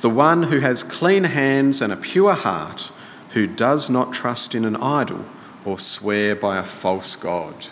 the 0.00 0.10
one 0.10 0.44
who 0.44 0.60
has 0.60 0.82
clean 0.82 1.24
hands 1.24 1.82
and 1.82 1.92
a 1.92 1.96
pure 1.96 2.34
heart, 2.34 2.92
who 3.30 3.46
does 3.46 3.90
not 3.90 4.12
trust 4.12 4.54
in 4.54 4.64
an 4.64 4.76
idol 4.76 5.24
or 5.64 5.78
swear 5.78 6.34
by 6.34 6.58
a 6.58 6.62
false 6.62 7.16
God. 7.16 7.66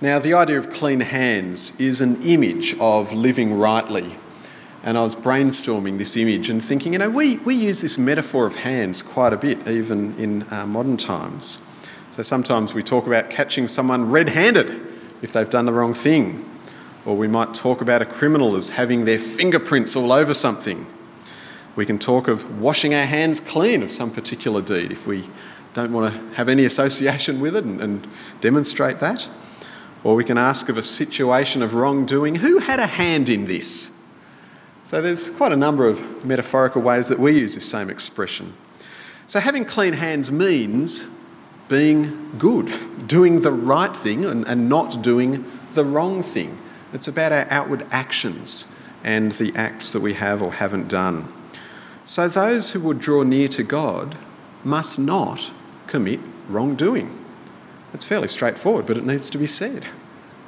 Now, 0.00 0.18
the 0.18 0.34
idea 0.34 0.58
of 0.58 0.70
clean 0.70 1.00
hands 1.00 1.80
is 1.80 2.00
an 2.00 2.22
image 2.22 2.76
of 2.78 3.12
living 3.12 3.58
rightly. 3.58 4.14
And 4.84 4.96
I 4.96 5.02
was 5.02 5.16
brainstorming 5.16 5.98
this 5.98 6.16
image 6.16 6.48
and 6.48 6.62
thinking, 6.62 6.92
you 6.92 7.00
know, 7.00 7.10
we, 7.10 7.36
we 7.38 7.54
use 7.54 7.82
this 7.82 7.98
metaphor 7.98 8.46
of 8.46 8.56
hands 8.56 9.02
quite 9.02 9.32
a 9.32 9.36
bit, 9.36 9.66
even 9.66 10.16
in 10.16 10.50
uh, 10.52 10.66
modern 10.66 10.96
times. 10.96 11.68
So 12.10 12.22
sometimes 12.22 12.74
we 12.74 12.82
talk 12.82 13.06
about 13.06 13.28
catching 13.28 13.68
someone 13.68 14.10
red 14.10 14.30
handed 14.30 14.80
if 15.20 15.32
they've 15.32 15.50
done 15.50 15.66
the 15.66 15.72
wrong 15.72 15.94
thing. 15.94 16.47
Or 17.08 17.16
we 17.16 17.26
might 17.26 17.54
talk 17.54 17.80
about 17.80 18.02
a 18.02 18.04
criminal 18.04 18.54
as 18.54 18.68
having 18.68 19.06
their 19.06 19.18
fingerprints 19.18 19.96
all 19.96 20.12
over 20.12 20.34
something. 20.34 20.84
We 21.74 21.86
can 21.86 21.98
talk 21.98 22.28
of 22.28 22.60
washing 22.60 22.94
our 22.94 23.06
hands 23.06 23.40
clean 23.40 23.82
of 23.82 23.90
some 23.90 24.10
particular 24.10 24.60
deed 24.60 24.92
if 24.92 25.06
we 25.06 25.30
don't 25.72 25.90
want 25.90 26.12
to 26.12 26.34
have 26.34 26.50
any 26.50 26.66
association 26.66 27.40
with 27.40 27.56
it 27.56 27.64
and, 27.64 27.80
and 27.80 28.06
demonstrate 28.42 28.98
that. 28.98 29.26
Or 30.04 30.16
we 30.16 30.24
can 30.24 30.36
ask 30.36 30.68
of 30.68 30.76
a 30.76 30.82
situation 30.82 31.62
of 31.62 31.74
wrongdoing 31.74 32.34
who 32.34 32.58
had 32.58 32.78
a 32.78 32.86
hand 32.86 33.30
in 33.30 33.46
this? 33.46 34.04
So 34.84 35.00
there's 35.00 35.30
quite 35.30 35.52
a 35.52 35.56
number 35.56 35.86
of 35.86 36.26
metaphorical 36.26 36.82
ways 36.82 37.08
that 37.08 37.18
we 37.18 37.32
use 37.32 37.54
this 37.54 37.66
same 37.66 37.88
expression. 37.88 38.52
So 39.26 39.40
having 39.40 39.64
clean 39.64 39.94
hands 39.94 40.30
means 40.30 41.18
being 41.68 42.32
good, 42.36 42.70
doing 43.08 43.40
the 43.40 43.52
right 43.52 43.96
thing 43.96 44.26
and, 44.26 44.46
and 44.46 44.68
not 44.68 45.02
doing 45.02 45.50
the 45.72 45.86
wrong 45.86 46.22
thing. 46.22 46.58
It's 46.92 47.08
about 47.08 47.32
our 47.32 47.46
outward 47.50 47.86
actions 47.90 48.80
and 49.04 49.32
the 49.32 49.54
acts 49.54 49.92
that 49.92 50.00
we 50.00 50.14
have 50.14 50.42
or 50.42 50.54
haven't 50.54 50.88
done. 50.88 51.32
So 52.04 52.28
those 52.28 52.72
who 52.72 52.80
would 52.80 52.98
draw 52.98 53.22
near 53.22 53.48
to 53.48 53.62
God 53.62 54.16
must 54.64 54.98
not 54.98 55.52
commit 55.86 56.20
wrongdoing. 56.48 57.18
It's 57.92 58.04
fairly 58.04 58.28
straightforward, 58.28 58.86
but 58.86 58.96
it 58.96 59.06
needs 59.06 59.30
to 59.30 59.38
be 59.38 59.46
said. 59.46 59.86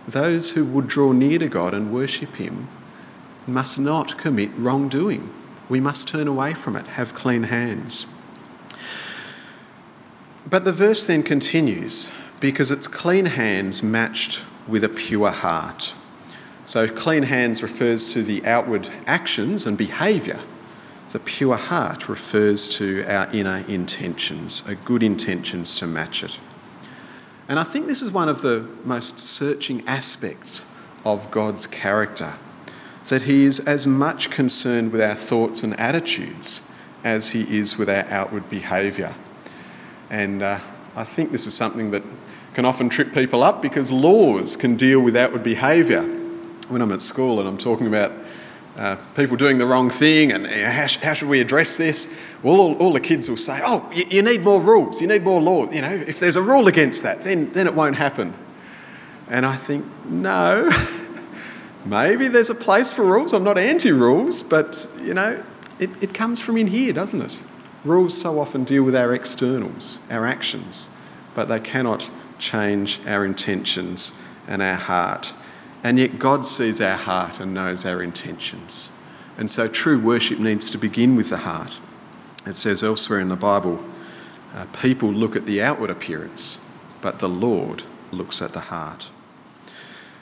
Those 0.09 0.53
who 0.53 0.65
would 0.65 0.89
draw 0.89 1.13
near 1.13 1.39
to 1.39 1.49
God 1.49 1.75
and 1.75 1.93
worship 1.93 2.37
Him 2.37 2.69
must 3.47 3.79
not 3.79 4.19
commit 4.19 4.51
wrongdoing. 4.57 5.33
We 5.69 5.81
must 5.81 6.09
turn 6.09 6.27
away 6.27 6.55
from 6.55 6.77
it, 6.77 6.87
have 6.89 7.15
clean 7.15 7.45
hands. 7.45 8.15
But 10.49 10.65
the 10.65 10.73
verse 10.73 11.05
then 11.05 11.23
continues 11.23 12.13
because 12.41 12.71
it's 12.71 12.89
clean 12.89 13.27
hands 13.27 13.83
matched 13.83 14.45
with 14.67 14.83
a 14.83 14.89
pure 14.89 15.31
heart. 15.31 15.95
So, 16.71 16.87
clean 16.87 17.25
hands 17.25 17.65
refers 17.65 18.15
to 18.15 18.23
the 18.23 18.47
outward 18.47 18.89
actions 19.05 19.67
and 19.67 19.77
behaviour. 19.77 20.39
The 21.11 21.19
pure 21.19 21.57
heart 21.57 22.09
refers 22.09 22.69
to 22.77 23.05
our 23.09 23.29
inner 23.33 23.65
intentions, 23.67 24.65
a 24.69 24.77
good 24.77 25.03
intentions 25.03 25.75
to 25.81 25.89
match 25.89 26.23
it. 26.23 26.39
And 27.49 27.59
I 27.59 27.65
think 27.65 27.89
this 27.89 28.03
is 28.03 28.13
one 28.13 28.29
of 28.29 28.43
the 28.43 28.69
most 28.85 29.19
searching 29.19 29.83
aspects 29.89 30.73
of 31.05 31.29
God's 31.33 31.67
character 31.67 32.35
that 33.09 33.23
He 33.23 33.47
is 33.47 33.59
as 33.67 33.85
much 33.85 34.31
concerned 34.31 34.93
with 34.93 35.01
our 35.01 35.17
thoughts 35.17 35.65
and 35.65 35.77
attitudes 35.81 36.73
as 37.03 37.31
He 37.31 37.59
is 37.59 37.79
with 37.79 37.89
our 37.89 38.09
outward 38.09 38.49
behaviour. 38.49 39.17
And 40.09 40.41
uh, 40.41 40.61
I 40.95 41.03
think 41.03 41.33
this 41.33 41.49
is 41.49 41.55
something 41.55 41.91
that 41.91 42.05
can 42.55 42.65
often 42.65 42.89
trip 42.89 43.13
people 43.13 43.43
up 43.43 43.61
because 43.61 43.91
laws 43.91 44.57
can 44.57 44.77
deal 44.77 45.01
with 45.01 45.17
outward 45.17 45.43
behaviour. 45.43 46.20
When 46.71 46.83
I'm 46.83 46.93
at 46.93 47.03
school 47.03 47.41
and 47.41 47.49
I'm 47.49 47.59
talking 47.59 47.89
about 47.89 48.13
uh, 48.79 48.97
people 49.17 49.37
doing 49.37 49.59
the 49.59 49.67
wrong 49.67 49.91
thing 49.91 50.31
and 50.31 50.45
you 50.45 50.63
know, 50.63 50.71
how, 50.71 50.87
sh- 50.87 50.99
how, 50.99 51.13
should 51.13 51.29
we 51.29 51.41
address 51.41 51.77
this? 51.77 52.19
Well, 52.43 52.61
all, 52.61 52.75
all 52.77 52.93
the 52.93 53.01
kids 53.01 53.29
will 53.29 53.37
say, 53.37 53.61
oh, 53.65 53.91
you, 53.93 54.05
you, 54.09 54.23
need 54.23 54.43
more 54.43 54.61
rules, 54.61 55.03
you 55.03 55.09
need 55.09 55.25
more 55.25 55.43
law. 55.43 55.69
You 55.71 55.83
know, 55.83 55.91
if 55.91 56.21
there's 56.21 56.37
a 56.37 56.43
rule 56.43 56.69
against 56.69 57.03
that, 57.03 57.25
then, 57.25 57.51
then 57.51 57.67
it 57.67 57.75
won't 57.75 57.97
happen. 57.97 58.35
And 59.29 59.45
I 59.45 59.57
think, 59.57 59.85
no, 60.07 60.71
maybe 61.85 62.29
there's 62.29 62.51
a 62.51 62.55
place 62.55 62.93
for 62.93 63.05
rules. 63.05 63.33
I'm 63.33 63.45
not 63.45 63.59
anti 63.59 63.91
rules, 63.91 64.43
but, 64.43 64.89
you 65.01 65.13
know, 65.13 65.43
it, 65.81 65.91
it 66.01 66.15
comes 66.15 66.41
from 66.41 66.57
in 66.57 66.69
here, 66.69 66.93
doesn't 66.93 67.21
it? 67.21 67.43
Rules 67.85 68.17
so 68.17 68.39
often 68.39 68.65
deal 68.65 68.85
with 68.85 68.95
our 68.95 69.13
externals, 69.13 70.07
our 70.11 70.25
actions, 70.25 70.97
but 71.35 71.49
they 71.49 71.59
cannot 71.59 72.11
change 72.39 73.05
our 73.07 73.25
intentions 73.25 74.21
and 74.47 74.63
our 74.63 74.77
heart. 74.77 75.35
And 75.83 75.99
yet, 75.99 76.19
God 76.19 76.45
sees 76.45 76.81
our 76.81 76.97
heart 76.97 77.41
and 77.41 77.55
knows 77.55 77.87
our 77.87 78.03
intentions. 78.03 78.97
And 79.39 79.51
so, 79.51 79.67
true 79.67 79.99
worship 79.99 80.39
needs 80.39 80.69
to 80.71 80.79
begin 80.79 81.17
with 81.17 81.31
the 81.31 81.39
heart. 81.39 81.81
It 82.47 82.57
says 82.57 82.83
elsewhere 82.83 83.21
in 83.21 83.29
the 83.29 83.37
Bible 83.37 83.83
uh, 84.55 84.67
people 84.81 85.11
look 85.11 85.37
at 85.37 85.47
the 85.47 85.63
outward 85.63 85.91
appearance, 85.91 86.69
but 87.01 87.21
the 87.21 87.29
Lord 87.29 87.85
looks 88.11 88.43
at 88.43 88.53
the 88.53 88.61
heart. 88.61 89.11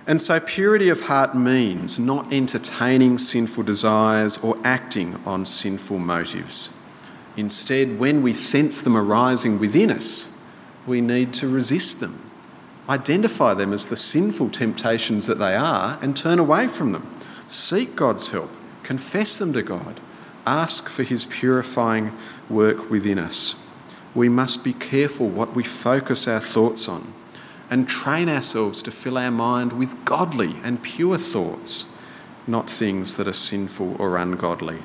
And 0.06 0.22
so, 0.22 0.38
purity 0.38 0.88
of 0.88 1.02
heart 1.02 1.34
means 1.34 1.98
not 1.98 2.32
entertaining 2.32 3.18
sinful 3.18 3.64
desires 3.64 4.42
or 4.42 4.56
acting 4.62 5.20
on 5.26 5.44
sinful 5.44 5.98
motives. 5.98 6.80
Instead, 7.36 7.98
when 7.98 8.22
we 8.22 8.32
sense 8.32 8.80
them 8.80 8.96
arising 8.96 9.58
within 9.58 9.90
us, 9.90 10.40
we 10.86 11.00
need 11.00 11.32
to 11.34 11.48
resist 11.48 12.00
them 12.00 12.27
identify 12.88 13.54
them 13.54 13.72
as 13.72 13.86
the 13.86 13.96
sinful 13.96 14.50
temptations 14.50 15.26
that 15.26 15.38
they 15.38 15.54
are 15.54 15.98
and 16.00 16.16
turn 16.16 16.38
away 16.38 16.68
from 16.68 16.92
them. 16.92 17.14
Seek 17.48 17.94
God's 17.94 18.30
help, 18.30 18.50
confess 18.82 19.38
them 19.38 19.52
to 19.52 19.62
God, 19.62 20.00
ask 20.46 20.88
for 20.88 21.02
His 21.02 21.24
purifying 21.26 22.16
work 22.48 22.90
within 22.90 23.18
us. 23.18 23.64
We 24.14 24.28
must 24.28 24.64
be 24.64 24.72
careful 24.72 25.28
what 25.28 25.54
we 25.54 25.64
focus 25.64 26.26
our 26.26 26.40
thoughts 26.40 26.88
on 26.88 27.12
and 27.70 27.88
train 27.88 28.28
ourselves 28.28 28.80
to 28.82 28.90
fill 28.90 29.18
our 29.18 29.30
mind 29.30 29.74
with 29.74 30.04
godly 30.04 30.54
and 30.62 30.82
pure 30.82 31.18
thoughts, 31.18 31.96
not 32.46 32.70
things 32.70 33.18
that 33.18 33.28
are 33.28 33.32
sinful 33.32 34.00
or 34.00 34.16
ungodly. 34.16 34.82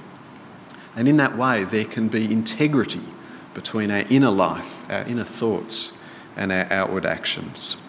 And 0.95 1.07
in 1.07 1.17
that 1.17 1.37
way, 1.37 1.63
there 1.63 1.85
can 1.85 2.09
be 2.09 2.31
integrity 2.31 3.01
between 3.53 3.89
our 3.89 4.03
inner 4.09 4.29
life, 4.29 4.89
our 4.91 5.03
inner 5.03 5.23
thoughts, 5.23 6.01
and 6.35 6.51
our 6.51 6.71
outward 6.71 7.05
actions. 7.05 7.82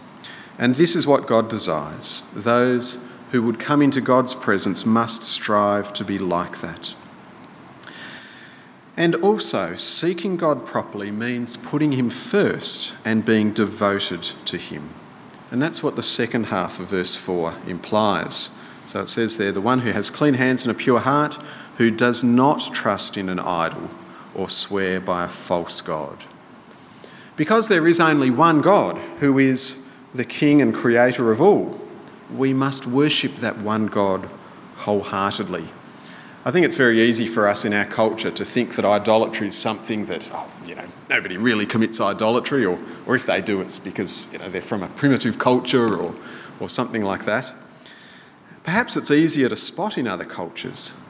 And 0.58 0.74
this 0.74 0.94
is 0.94 1.06
what 1.06 1.26
God 1.26 1.48
desires. 1.48 2.22
Those 2.34 3.08
who 3.32 3.42
would 3.42 3.58
come 3.58 3.82
into 3.82 4.00
God's 4.00 4.34
presence 4.34 4.86
must 4.86 5.22
strive 5.22 5.92
to 5.94 6.04
be 6.04 6.18
like 6.18 6.58
that. 6.58 6.94
And 8.96 9.16
also, 9.16 9.74
seeking 9.74 10.36
God 10.36 10.64
properly 10.64 11.10
means 11.10 11.56
putting 11.56 11.92
Him 11.92 12.10
first 12.10 12.94
and 13.04 13.24
being 13.24 13.52
devoted 13.52 14.22
to 14.22 14.56
Him. 14.56 14.90
And 15.50 15.60
that's 15.60 15.82
what 15.82 15.96
the 15.96 16.02
second 16.02 16.46
half 16.46 16.78
of 16.78 16.86
verse 16.86 17.16
4 17.16 17.56
implies. 17.66 18.56
So 18.86 19.00
it 19.00 19.08
says 19.08 19.36
there, 19.36 19.50
the 19.50 19.60
one 19.60 19.80
who 19.80 19.90
has 19.90 20.10
clean 20.10 20.34
hands 20.34 20.64
and 20.64 20.74
a 20.74 20.78
pure 20.78 21.00
heart, 21.00 21.38
who 21.78 21.90
does 21.90 22.22
not 22.22 22.70
trust 22.72 23.16
in 23.16 23.28
an 23.28 23.40
idol 23.40 23.90
or 24.34 24.48
swear 24.48 25.00
by 25.00 25.24
a 25.24 25.28
false 25.28 25.80
God. 25.80 26.24
Because 27.36 27.68
there 27.68 27.88
is 27.88 27.98
only 27.98 28.30
one 28.30 28.60
God 28.60 28.98
who 29.18 29.38
is 29.38 29.83
the 30.14 30.24
King 30.24 30.62
and 30.62 30.72
Creator 30.72 31.32
of 31.32 31.40
all, 31.40 31.80
we 32.32 32.54
must 32.54 32.86
worship 32.86 33.34
that 33.36 33.58
one 33.58 33.86
God 33.86 34.28
wholeheartedly. 34.76 35.68
I 36.44 36.50
think 36.50 36.64
it's 36.64 36.76
very 36.76 37.00
easy 37.00 37.26
for 37.26 37.48
us 37.48 37.64
in 37.64 37.72
our 37.72 37.84
culture 37.84 38.30
to 38.30 38.44
think 38.44 38.76
that 38.76 38.84
idolatry 38.84 39.48
is 39.48 39.56
something 39.56 40.06
that, 40.06 40.30
oh, 40.32 40.48
you 40.64 40.74
know, 40.76 40.84
nobody 41.10 41.36
really 41.36 41.66
commits 41.66 42.00
idolatry, 42.00 42.64
or, 42.64 42.78
or 43.06 43.14
if 43.14 43.26
they 43.26 43.40
do, 43.40 43.60
it's 43.60 43.78
because, 43.78 44.32
you 44.32 44.38
know, 44.38 44.48
they're 44.48 44.62
from 44.62 44.82
a 44.82 44.88
primitive 44.88 45.38
culture 45.38 45.96
or, 45.96 46.14
or 46.60 46.68
something 46.68 47.02
like 47.02 47.24
that. 47.24 47.52
Perhaps 48.62 48.96
it's 48.96 49.10
easier 49.10 49.48
to 49.48 49.56
spot 49.56 49.98
in 49.98 50.06
other 50.06 50.24
cultures, 50.24 51.04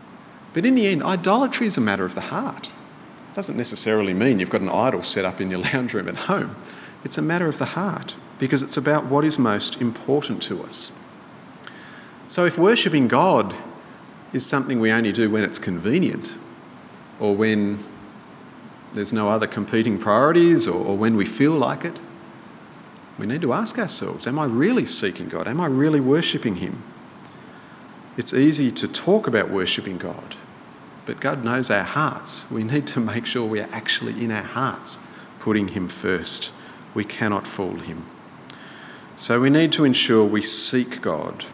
but 0.52 0.64
in 0.64 0.76
the 0.76 0.86
end, 0.86 1.02
idolatry 1.02 1.66
is 1.66 1.76
a 1.76 1.80
matter 1.80 2.04
of 2.04 2.14
the 2.14 2.20
heart. 2.22 2.68
It 3.30 3.34
doesn't 3.34 3.56
necessarily 3.56 4.14
mean 4.14 4.38
you've 4.38 4.50
got 4.50 4.60
an 4.60 4.68
idol 4.68 5.02
set 5.02 5.24
up 5.24 5.40
in 5.40 5.50
your 5.50 5.60
lounge 5.72 5.92
room 5.94 6.08
at 6.08 6.16
home. 6.16 6.56
It's 7.04 7.18
a 7.18 7.22
matter 7.22 7.48
of 7.48 7.58
the 7.58 7.66
heart 7.66 8.14
because 8.38 8.62
it's 8.62 8.76
about 8.76 9.06
what 9.06 9.24
is 9.24 9.38
most 9.38 9.80
important 9.80 10.42
to 10.42 10.62
us. 10.62 10.98
So, 12.28 12.44
if 12.44 12.58
worshipping 12.58 13.08
God 13.08 13.54
is 14.32 14.44
something 14.44 14.80
we 14.80 14.90
only 14.90 15.12
do 15.12 15.30
when 15.30 15.44
it's 15.44 15.58
convenient, 15.58 16.36
or 17.20 17.36
when 17.36 17.78
there's 18.92 19.12
no 19.12 19.28
other 19.28 19.46
competing 19.46 19.98
priorities, 19.98 20.66
or, 20.66 20.84
or 20.84 20.96
when 20.96 21.16
we 21.16 21.24
feel 21.24 21.52
like 21.52 21.84
it, 21.84 22.00
we 23.18 23.26
need 23.26 23.42
to 23.42 23.52
ask 23.52 23.78
ourselves 23.78 24.26
Am 24.26 24.38
I 24.38 24.44
really 24.46 24.86
seeking 24.86 25.28
God? 25.28 25.46
Am 25.46 25.60
I 25.60 25.66
really 25.66 26.00
worshipping 26.00 26.56
Him? 26.56 26.82
It's 28.16 28.32
easy 28.32 28.70
to 28.72 28.88
talk 28.88 29.26
about 29.26 29.50
worshipping 29.50 29.98
God, 29.98 30.36
but 31.06 31.20
God 31.20 31.44
knows 31.44 31.70
our 31.70 31.82
hearts. 31.82 32.50
We 32.50 32.64
need 32.64 32.86
to 32.88 33.00
make 33.00 33.26
sure 33.26 33.44
we 33.44 33.60
are 33.60 33.68
actually 33.72 34.22
in 34.22 34.30
our 34.30 34.42
hearts 34.42 35.00
putting 35.38 35.68
Him 35.68 35.88
first. 35.88 36.52
We 36.94 37.04
cannot 37.04 37.46
fool 37.46 37.76
Him. 37.76 38.06
So 39.16 39.40
we 39.40 39.48
need 39.48 39.70
to 39.72 39.84
ensure 39.84 40.24
we 40.24 40.42
seek 40.42 41.00
God 41.00 41.44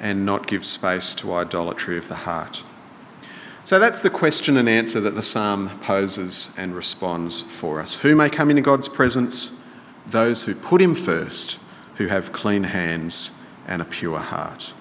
and 0.00 0.26
not 0.26 0.46
give 0.46 0.64
space 0.64 1.14
to 1.16 1.32
idolatry 1.32 1.96
of 1.96 2.08
the 2.08 2.16
heart. 2.16 2.64
So 3.62 3.78
that's 3.78 4.00
the 4.00 4.10
question 4.10 4.56
and 4.56 4.68
answer 4.68 5.00
that 5.00 5.14
the 5.14 5.22
psalm 5.22 5.78
poses 5.80 6.54
and 6.58 6.74
responds 6.74 7.40
for 7.42 7.80
us. 7.80 8.00
Who 8.00 8.14
may 8.14 8.30
come 8.30 8.50
into 8.50 8.62
God's 8.62 8.88
presence? 8.88 9.64
Those 10.06 10.44
who 10.44 10.54
put 10.54 10.80
Him 10.80 10.94
first, 10.94 11.60
who 11.96 12.06
have 12.06 12.32
clean 12.32 12.64
hands 12.64 13.46
and 13.66 13.82
a 13.82 13.84
pure 13.84 14.18
heart. 14.18 14.72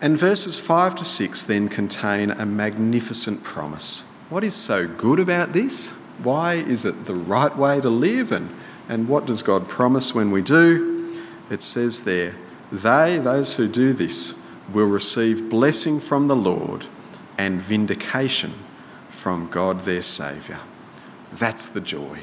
And 0.00 0.18
verses 0.18 0.58
5 0.58 0.96
to 0.96 1.04
6 1.04 1.44
then 1.44 1.68
contain 1.68 2.32
a 2.32 2.44
magnificent 2.44 3.44
promise. 3.44 4.12
What 4.28 4.42
is 4.42 4.56
so 4.56 4.88
good 4.88 5.20
about 5.20 5.52
this? 5.52 6.00
Why 6.22 6.54
is 6.54 6.84
it 6.84 7.06
the 7.06 7.14
right 7.14 7.56
way 7.56 7.80
to 7.80 7.88
live? 7.88 8.32
And 8.32 8.50
and 8.88 9.08
what 9.08 9.26
does 9.26 9.42
God 9.42 9.68
promise 9.68 10.14
when 10.14 10.30
we 10.30 10.42
do? 10.42 11.20
It 11.50 11.62
says 11.62 12.04
there, 12.04 12.34
they, 12.70 13.18
those 13.18 13.56
who 13.56 13.68
do 13.68 13.92
this, 13.92 14.44
will 14.72 14.86
receive 14.86 15.50
blessing 15.50 16.00
from 16.00 16.28
the 16.28 16.36
Lord 16.36 16.86
and 17.36 17.60
vindication 17.60 18.52
from 19.08 19.48
God 19.48 19.80
their 19.80 20.02
Saviour. 20.02 20.60
That's 21.32 21.66
the 21.66 21.80
joy. 21.80 22.20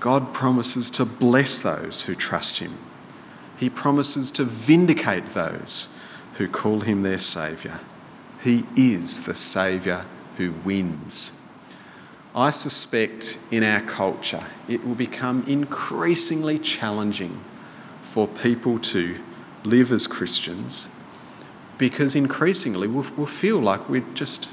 God 0.00 0.32
promises 0.34 0.90
to 0.90 1.04
bless 1.04 1.58
those 1.58 2.02
who 2.02 2.14
trust 2.14 2.58
Him. 2.58 2.72
He 3.56 3.70
promises 3.70 4.30
to 4.32 4.44
vindicate 4.44 5.26
those 5.26 5.96
who 6.34 6.48
call 6.48 6.80
Him 6.80 7.02
their 7.02 7.18
Saviour. 7.18 7.80
He 8.42 8.64
is 8.76 9.24
the 9.24 9.34
Saviour 9.34 10.04
who 10.36 10.52
wins. 10.64 11.41
I 12.34 12.50
suspect 12.50 13.38
in 13.50 13.62
our 13.62 13.82
culture 13.82 14.44
it 14.68 14.86
will 14.86 14.94
become 14.94 15.44
increasingly 15.46 16.58
challenging 16.58 17.40
for 18.00 18.26
people 18.26 18.78
to 18.78 19.18
live 19.64 19.92
as 19.92 20.06
Christians 20.06 20.94
because 21.78 22.16
increasingly 22.16 22.88
we'll, 22.88 23.06
we'll 23.16 23.26
feel 23.26 23.58
like 23.58 23.88
we're 23.88 24.04
just 24.14 24.50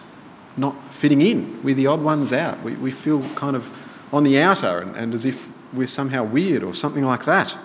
not 0.58 0.76
fitting 0.94 1.22
in. 1.22 1.62
We're 1.64 1.76
the 1.76 1.88
odd 1.88 2.02
ones 2.02 2.34
out. 2.34 2.62
We, 2.64 2.74
we 2.74 2.92
feel 2.92 3.24
kind 3.36 3.56
of 3.56 3.76
on 4.12 4.24
the 4.24 4.40
outer 4.40 4.80
and, 4.80 4.96
and 4.96 5.14
as 5.14 5.26
if 5.26 5.50
we're 5.74 5.88
somehow 5.88 6.24
weird 6.24 6.64
or 6.64 6.74
something 6.74 7.06
like 7.06 7.26
that. 7.26 7.58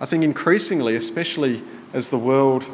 I 0.00 0.04
think 0.04 0.24
increasingly, 0.24 0.94
especially 0.94 1.62
as 1.92 2.08
the 2.10 2.18
world 2.18 2.64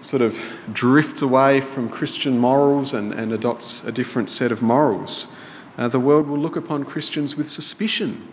sort 0.00 0.22
of 0.22 0.40
drifts 0.72 1.22
away 1.22 1.60
from 1.60 1.88
Christian 1.88 2.38
morals 2.38 2.94
and, 2.94 3.12
and 3.12 3.32
adopts 3.32 3.84
a 3.84 3.92
different 3.92 4.30
set 4.30 4.52
of 4.52 4.62
morals, 4.62 5.36
uh, 5.78 5.88
the 5.88 6.00
world 6.00 6.26
will 6.26 6.38
look 6.38 6.56
upon 6.56 6.84
Christians 6.84 7.36
with 7.36 7.48
suspicion, 7.48 8.26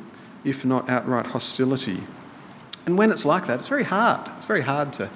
if 0.44 0.66
not 0.66 0.90
outright 0.90 1.28
hostility. 1.28 2.04
And 2.86 2.98
when 2.98 3.12
it's 3.12 3.26
like 3.26 3.48
that, 3.48 3.56
it's 3.56 3.68
very 3.68 3.84
hard. 3.84 4.30
It's 4.38 4.46
very 4.46 4.62
hard 4.62 4.94
to 4.94 5.10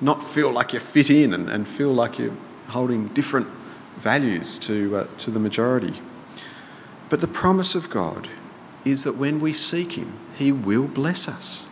not 0.00 0.22
feel 0.22 0.50
like 0.50 0.72
you 0.72 0.80
fit 0.80 1.10
in 1.10 1.32
and, 1.32 1.48
and 1.48 1.66
feel 1.66 1.92
like 1.92 2.18
you're 2.18 2.36
holding 2.68 3.08
different 3.08 3.46
values 3.96 4.58
to, 4.58 4.96
uh, 4.96 5.06
to 5.18 5.30
the 5.30 5.40
majority. 5.40 5.94
But 7.08 7.20
the 7.20 7.28
promise 7.28 7.74
of 7.74 7.90
God 7.90 8.28
is 8.84 9.04
that 9.04 9.16
when 9.16 9.40
we 9.40 9.52
seek 9.52 9.92
Him, 9.92 10.12
He 10.36 10.52
will 10.52 10.86
bless 10.86 11.28
us. 11.28 11.68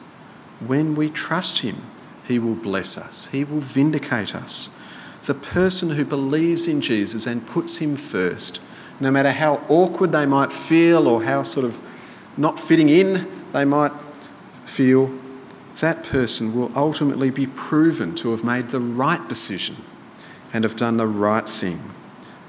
When 0.61 0.95
we 0.95 1.11
trust 1.11 1.61
Him, 1.61 1.77
He 2.27 2.39
will 2.39 2.55
bless 2.55 2.97
us. 2.97 3.27
He 3.27 3.45
will 3.45 3.61
vindicate 3.61 4.35
us. 4.35 4.79
The 5.23 5.35
person 5.35 5.91
who 5.91 6.05
believes 6.05 6.69
in 6.69 6.81
Jesus 6.81 7.27
and 7.27 7.47
puts 7.47 7.79
Him 7.79 7.97
first, 7.97 8.63
no 9.01 9.11
matter 9.11 9.33
how 9.33 9.63
awkward 9.69 10.13
they 10.13 10.27
might 10.27 10.53
feel 10.53 11.09
or 11.09 11.25
how 11.25 11.43
sort 11.43 11.67
of 11.67 11.79
not 12.37 12.59
fitting 12.59 12.89
in 12.89 13.29
they 13.53 13.65
might 13.65 13.93
feel, 14.65 15.11
that 15.81 16.05
person 16.05 16.55
will 16.55 16.71
ultimately 16.77 17.31
be 17.31 17.47
proven 17.47 18.15
to 18.15 18.31
have 18.31 18.45
made 18.45 18.71
the 18.71 18.81
right 18.81 19.29
decision 19.29 19.77
and 20.53 20.65
have 20.65 20.77
done 20.77 20.97
the 20.97 21.07
right 21.07 21.49
thing. 21.49 21.91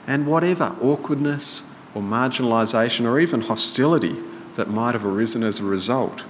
And 0.05 0.27
whatever 0.27 0.75
awkwardness 0.81 1.75
or 1.95 2.01
marginalisation 2.01 3.05
or 3.05 3.19
even 3.19 3.41
hostility 3.41 4.15
that 4.53 4.69
might 4.69 4.93
have 4.93 5.05
arisen 5.05 5.43
as 5.43 5.59
a 5.59 5.63
result 5.63 6.25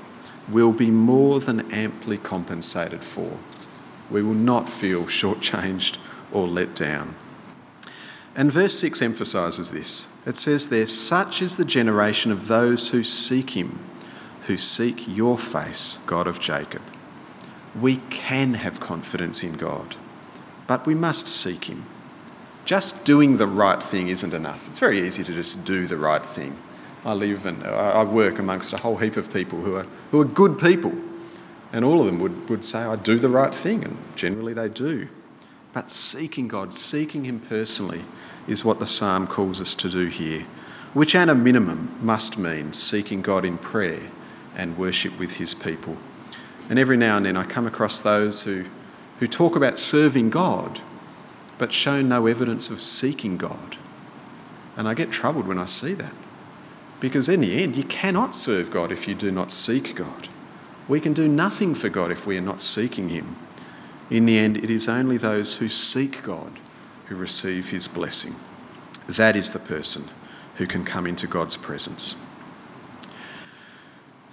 will 0.48 0.72
be 0.72 0.90
more 0.90 1.40
than 1.40 1.70
amply 1.72 2.18
compensated 2.18 3.02
for. 3.02 3.38
We 4.10 4.22
will 4.24 4.34
not 4.34 4.70
feel 4.70 5.04
shortchanged 5.04 5.98
or 6.32 6.48
let 6.48 6.76
down. 6.76 7.16
And 8.36 8.52
verse 8.52 8.78
6 8.80 9.02
emphasises 9.02 9.72
this. 9.72 10.20
It 10.26 10.36
says 10.36 10.68
there, 10.68 10.86
Such 10.86 11.42
is 11.42 11.56
the 11.56 11.66
generation 11.66 12.32
of 12.32 12.48
those 12.48 12.92
who 12.92 13.02
seek 13.04 13.52
him, 13.52 13.80
who 14.48 14.58
seek 14.58 15.08
your 15.08 15.38
face, 15.38 16.04
God 16.06 16.28
of 16.28 16.40
Jacob. 16.40 16.82
We 17.80 17.98
can 18.10 18.56
have 18.56 18.80
confidence 18.80 19.44
in 19.44 19.54
God, 19.54 19.96
but 20.68 20.86
we 20.86 20.96
must 20.96 21.28
seek 21.28 21.66
him. 21.66 21.86
Just 22.66 23.06
doing 23.06 23.38
the 23.38 23.48
right 23.48 23.82
thing 23.82 24.10
isn't 24.10 24.34
enough. 24.34 24.68
It's 24.68 24.80
very 24.80 25.06
easy 25.06 25.24
to 25.24 25.34
just 25.34 25.66
do 25.66 25.88
the 25.88 25.98
right 25.98 26.26
thing. 26.26 26.58
I 27.06 27.14
live 27.14 27.46
and 27.46 27.64
I 27.64 28.04
work 28.04 28.40
amongst 28.40 28.74
a 28.74 28.78
whole 28.78 28.98
heap 28.98 29.16
of 29.16 29.32
people 29.32 29.62
who 29.62 29.76
are, 29.76 29.86
who 30.12 30.20
are 30.20 30.26
good 30.26 30.58
people, 30.58 30.94
and 31.72 31.86
all 31.86 32.00
of 32.00 32.06
them 32.08 32.20
would, 32.20 32.50
would 32.50 32.66
say, 32.66 32.80
I 32.80 32.96
do 32.96 33.20
the 33.20 33.30
right 33.30 33.54
thing, 33.54 33.84
and 33.84 33.98
generally 34.16 34.54
they 34.54 34.68
do. 34.68 35.08
But 35.72 35.92
seeking 35.92 36.48
God, 36.48 36.74
seeking 36.74 37.26
Him 37.26 37.40
personally, 37.40 38.02
is 38.48 38.66
what 38.66 38.80
the 38.80 38.86
psalm 38.86 39.28
calls 39.28 39.60
us 39.60 39.76
to 39.76 39.90
do 39.90 40.08
here, 40.08 40.46
which 40.94 41.16
at 41.16 41.30
a 41.30 41.36
minimum 41.36 41.96
must 42.02 42.38
mean 42.38 42.74
seeking 42.74 43.22
God 43.22 43.46
in 43.46 43.58
prayer 43.58 44.12
and 44.56 44.78
worship 44.78 45.18
with 45.20 45.38
His 45.38 45.54
people. 45.54 45.98
And 46.70 46.80
every 46.80 46.98
now 46.98 47.18
and 47.18 47.26
then 47.26 47.38
I 47.38 47.44
come 47.44 47.68
across 47.68 48.02
those 48.02 48.44
who, 48.44 48.66
who 49.20 49.28
talk 49.28 49.56
about 49.56 49.78
serving 49.78 50.30
God 50.30 50.82
but 51.58 51.72
show 51.72 52.02
no 52.02 52.28
evidence 52.28 52.70
of 52.70 52.82
seeking 52.82 53.38
God. 53.38 53.78
And 54.76 54.88
I 54.88 54.94
get 54.94 55.12
troubled 55.12 55.48
when 55.48 55.58
I 55.58 55.66
see 55.66 55.94
that. 55.94 56.14
Because 57.00 57.30
in 57.30 57.42
the 57.42 57.62
end, 57.62 57.76
you 57.76 57.84
cannot 57.84 58.36
serve 58.36 58.72
God 58.72 58.92
if 58.92 59.08
you 59.08 59.16
do 59.16 59.32
not 59.32 59.52
seek 59.52 59.96
God. 59.96 60.28
We 60.88 61.00
can 61.00 61.14
do 61.14 61.28
nothing 61.28 61.76
for 61.76 61.90
God 61.90 62.12
if 62.12 62.28
we 62.28 62.38
are 62.38 62.42
not 62.42 62.62
seeking 62.62 63.10
Him. 63.10 63.36
In 64.10 64.26
the 64.26 64.38
end, 64.38 64.58
it 64.58 64.70
is 64.70 64.90
only 64.90 65.18
those 65.18 65.58
who 65.58 65.70
seek 65.70 66.24
God 66.24 66.60
who 67.08 67.16
receive 67.16 67.70
His 67.70 67.88
blessing. 67.88 68.36
That 69.08 69.36
is 69.36 69.52
the 69.52 69.60
person 69.60 70.12
who 70.56 70.68
can 70.68 70.84
come 70.84 71.06
into 71.06 71.28
God's 71.28 71.58
presence. 71.58 72.22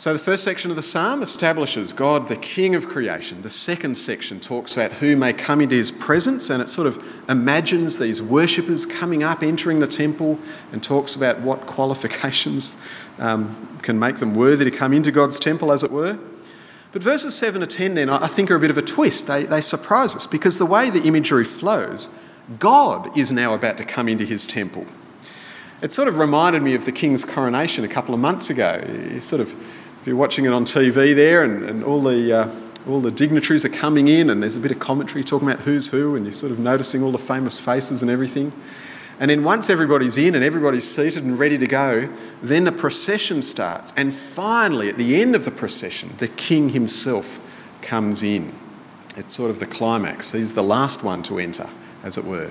So, 0.03 0.13
the 0.13 0.19
first 0.19 0.43
section 0.43 0.71
of 0.71 0.77
the 0.77 0.83
psalm 0.83 1.23
establishes 1.23 1.93
God, 1.93 2.27
the 2.27 2.35
King 2.35 2.75
of 2.75 2.89
creation. 2.89 3.43
The 3.43 3.51
second 3.51 3.97
section 3.97 4.41
talks 4.41 4.77
about 4.77 4.95
who 4.95 5.15
may 5.15 5.33
come 5.33 5.61
into 5.61 5.77
his 5.77 5.93
presence, 5.93 6.51
and 6.51 6.61
it 6.61 6.69
sort 6.69 6.89
of 6.89 7.05
imagines 7.29 8.01
these 8.01 8.21
worshippers 8.21 8.85
coming 8.85 9.23
up, 9.23 9.45
entering 9.45 9.79
the 9.79 9.87
temple, 9.87 10.41
and 10.73 10.83
talks 10.83 11.15
about 11.15 11.41
what 11.41 11.61
qualifications 11.67 12.85
um, 13.19 13.79
can 13.83 13.97
make 13.99 14.17
them 14.17 14.35
worthy 14.35 14.65
to 14.65 14.73
come 14.73 14.93
into 14.93 15.13
God's 15.13 15.39
temple, 15.39 15.71
as 15.71 15.85
it 15.85 15.93
were. 15.93 16.19
But 16.91 17.03
verses 17.03 17.37
7 17.37 17.61
to 17.61 17.67
10, 17.67 17.95
then, 17.95 18.11
I 18.11 18.27
think 18.27 18.51
are 18.51 18.57
a 18.57 18.61
bit 18.61 18.71
of 18.71 18.79
a 18.79 18.83
twist. 18.83 19.29
They, 19.29 19.45
they 19.45 19.61
surprise 19.61 20.17
us 20.17 20.27
because 20.27 20.59
the 20.59 20.67
way 20.67 20.91
the 20.91 21.03
imagery 21.03 21.45
flows, 21.45 22.19
God 22.59 23.17
is 23.17 23.33
now 23.33 23.55
about 23.55 23.79
to 23.79 23.85
come 23.85 24.09
into 24.09 24.25
his 24.25 24.47
temple. 24.47 24.87
It 25.81 25.93
sort 25.93 26.09
of 26.09 26.19
reminded 26.19 26.63
me 26.63 26.75
of 26.75 26.85
the 26.85 26.93
king's 26.93 27.25
coronation 27.25 27.85
a 27.85 27.89
couple 27.89 28.15
of 28.15 28.21
months 28.21 28.51
ago. 28.51 28.85
You 29.11 29.21
sort 29.21 29.41
of 29.41 29.55
if 30.03 30.09
you're 30.09 30.17
watching 30.17 30.47
it 30.47 30.53
on 30.53 30.65
TV 30.65 31.15
there 31.15 31.45
and, 31.45 31.63
and 31.63 31.85
all, 31.85 32.03
the, 32.03 32.33
uh, 32.33 32.51
all 32.89 33.01
the 33.01 33.13
dignitaries 33.13 33.65
are 33.65 33.69
coming 33.69 34.09
in 34.09 34.31
and 34.31 34.43
there's 34.43 34.57
a 34.57 34.61
bit 34.61 34.73
of 34.73 34.81
commentary 34.81 35.23
talking 35.23 35.49
about 35.49 35.61
who's 35.61 35.93
who 35.93 36.17
and 36.17 36.25
you're 36.25 36.33
sort 36.33 36.51
of 36.51 36.59
noticing 36.59 37.05
all 37.05 37.13
the 37.13 37.19
famous 37.19 37.61
faces 37.61 38.03
and 38.03 38.11
everything. 38.11 38.53
And 39.21 39.31
then 39.31 39.45
once 39.45 39.71
everybody's 39.71 40.19
in 40.19 40.35
and 40.35 40.43
everybody's 40.43 40.91
seated 40.91 41.23
and 41.23 41.39
ready 41.39 41.57
to 41.57 41.69
go, 41.69 42.09
then 42.43 42.65
the 42.65 42.73
procession 42.73 43.43
starts. 43.43 43.95
And 43.97 44.13
finally, 44.13 44.89
at 44.89 44.99
the 44.99 45.23
end 45.23 45.37
of 45.37 45.45
the 45.45 45.53
procession, 45.53 46.15
the 46.19 46.27
king 46.27 46.71
himself 46.71 47.39
comes 47.81 48.25
in. 48.25 48.53
It's 49.17 49.33
sort 49.33 49.53
of 49.53 49.61
the 49.61 49.67
climax. 49.67 50.33
He's 50.33 50.55
the 50.55 50.65
last 50.65 51.05
one 51.05 51.23
to 51.23 51.39
enter, 51.39 51.71
as 52.03 52.19
it 52.19 52.25
were. 52.25 52.51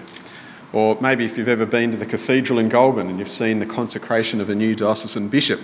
Or 0.74 0.98
maybe 1.02 1.26
if 1.26 1.38
you've 1.38 1.50
ever 1.50 1.66
been 1.66 1.92
to 1.92 1.98
the 1.98 2.06
cathedral 2.06 2.58
in 2.58 2.70
Goulburn 2.70 3.10
and 3.10 3.20
you've 3.20 3.30
seen 3.30 3.60
the 3.60 3.66
consecration 3.66 4.40
of 4.40 4.50
a 4.50 4.56
new 4.56 4.74
diocesan 4.74 5.28
bishop, 5.28 5.60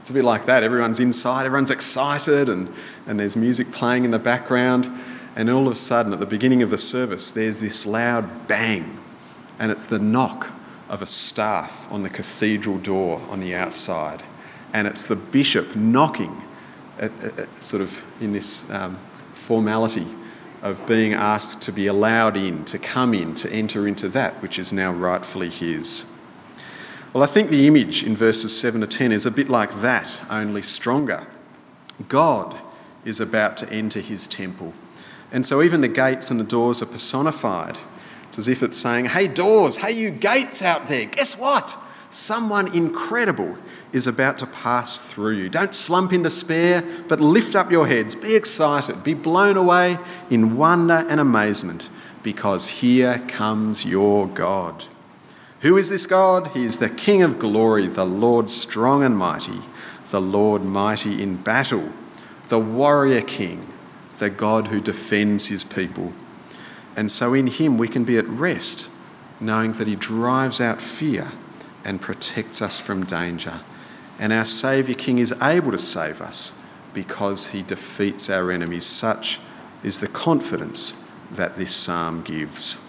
it's 0.00 0.10
a 0.10 0.12
bit 0.12 0.24
like 0.24 0.46
that. 0.46 0.62
Everyone's 0.62 1.00
inside, 1.00 1.46
everyone's 1.46 1.70
excited, 1.70 2.48
and, 2.48 2.72
and 3.06 3.18
there's 3.18 3.36
music 3.36 3.70
playing 3.72 4.04
in 4.04 4.10
the 4.10 4.18
background. 4.18 4.90
And 5.36 5.48
all 5.48 5.66
of 5.66 5.72
a 5.72 5.76
sudden, 5.76 6.12
at 6.12 6.20
the 6.20 6.26
beginning 6.26 6.62
of 6.62 6.70
the 6.70 6.78
service, 6.78 7.30
there's 7.30 7.60
this 7.60 7.86
loud 7.86 8.48
bang, 8.48 8.98
and 9.58 9.70
it's 9.70 9.84
the 9.84 9.98
knock 9.98 10.52
of 10.88 11.02
a 11.02 11.06
staff 11.06 11.90
on 11.90 12.02
the 12.02 12.10
cathedral 12.10 12.78
door 12.78 13.22
on 13.28 13.40
the 13.40 13.54
outside. 13.54 14.22
And 14.72 14.86
it's 14.86 15.04
the 15.04 15.16
bishop 15.16 15.76
knocking, 15.76 16.42
at, 16.98 17.12
at, 17.22 17.62
sort 17.62 17.82
of 17.82 18.02
in 18.20 18.32
this 18.32 18.70
um, 18.70 18.98
formality 19.32 20.06
of 20.62 20.86
being 20.86 21.12
asked 21.12 21.62
to 21.62 21.72
be 21.72 21.86
allowed 21.86 22.36
in, 22.36 22.64
to 22.66 22.78
come 22.78 23.14
in, 23.14 23.34
to 23.34 23.50
enter 23.50 23.86
into 23.86 24.08
that 24.08 24.40
which 24.42 24.58
is 24.58 24.72
now 24.72 24.92
rightfully 24.92 25.48
his. 25.48 26.20
Well, 27.12 27.24
I 27.24 27.26
think 27.26 27.50
the 27.50 27.66
image 27.66 28.04
in 28.04 28.14
verses 28.14 28.56
7 28.56 28.82
to 28.82 28.86
10 28.86 29.10
is 29.10 29.26
a 29.26 29.30
bit 29.30 29.48
like 29.48 29.72
that, 29.76 30.22
only 30.30 30.62
stronger. 30.62 31.26
God 32.08 32.56
is 33.04 33.20
about 33.20 33.56
to 33.58 33.72
enter 33.72 34.00
his 34.00 34.26
temple. 34.26 34.74
And 35.32 35.44
so 35.44 35.62
even 35.62 35.80
the 35.80 35.88
gates 35.88 36.30
and 36.30 36.38
the 36.38 36.44
doors 36.44 36.82
are 36.82 36.86
personified. 36.86 37.78
It's 38.28 38.38
as 38.38 38.48
if 38.48 38.62
it's 38.62 38.76
saying, 38.76 39.06
Hey, 39.06 39.26
doors, 39.26 39.78
hey, 39.78 39.92
you 39.92 40.10
gates 40.10 40.62
out 40.62 40.86
there, 40.86 41.06
guess 41.06 41.40
what? 41.40 41.76
Someone 42.10 42.72
incredible 42.74 43.58
is 43.92 44.06
about 44.06 44.38
to 44.38 44.46
pass 44.46 45.12
through 45.12 45.34
you. 45.34 45.48
Don't 45.48 45.74
slump 45.74 46.12
in 46.12 46.22
despair, 46.22 46.82
but 47.08 47.20
lift 47.20 47.54
up 47.54 47.70
your 47.70 47.86
heads. 47.86 48.14
Be 48.14 48.36
excited. 48.36 49.02
Be 49.02 49.14
blown 49.14 49.56
away 49.56 49.98
in 50.28 50.56
wonder 50.56 51.04
and 51.08 51.20
amazement, 51.20 51.90
because 52.22 52.68
here 52.68 53.18
comes 53.28 53.84
your 53.84 54.26
God. 54.28 54.84
Who 55.60 55.76
is 55.76 55.90
this 55.90 56.06
God? 56.06 56.48
He 56.48 56.64
is 56.64 56.78
the 56.78 56.88
King 56.88 57.22
of 57.22 57.38
glory, 57.38 57.86
the 57.86 58.06
Lord 58.06 58.48
strong 58.48 59.02
and 59.02 59.16
mighty, 59.16 59.60
the 60.10 60.20
Lord 60.20 60.64
mighty 60.64 61.22
in 61.22 61.36
battle, 61.36 61.92
the 62.48 62.58
warrior 62.58 63.22
King, 63.22 63.66
the 64.18 64.30
God 64.30 64.68
who 64.68 64.80
defends 64.80 65.48
his 65.48 65.64
people. 65.64 66.12
And 66.96 67.10
so 67.10 67.34
in 67.34 67.46
him 67.46 67.78
we 67.78 67.88
can 67.88 68.04
be 68.04 68.18
at 68.18 68.28
rest, 68.28 68.90
knowing 69.38 69.72
that 69.72 69.86
he 69.86 69.96
drives 69.96 70.60
out 70.60 70.80
fear 70.80 71.32
and 71.84 72.00
protects 72.00 72.60
us 72.60 72.78
from 72.78 73.04
danger. 73.04 73.60
And 74.20 74.34
our 74.34 74.44
Saviour 74.44 74.96
King 74.96 75.18
is 75.18 75.34
able 75.42 75.72
to 75.72 75.78
save 75.78 76.20
us 76.20 76.62
because 76.92 77.48
he 77.48 77.62
defeats 77.62 78.28
our 78.28 78.52
enemies. 78.52 78.84
Such 78.84 79.40
is 79.82 80.00
the 80.00 80.08
confidence 80.08 81.08
that 81.30 81.56
this 81.56 81.74
psalm 81.74 82.22
gives. 82.22 82.86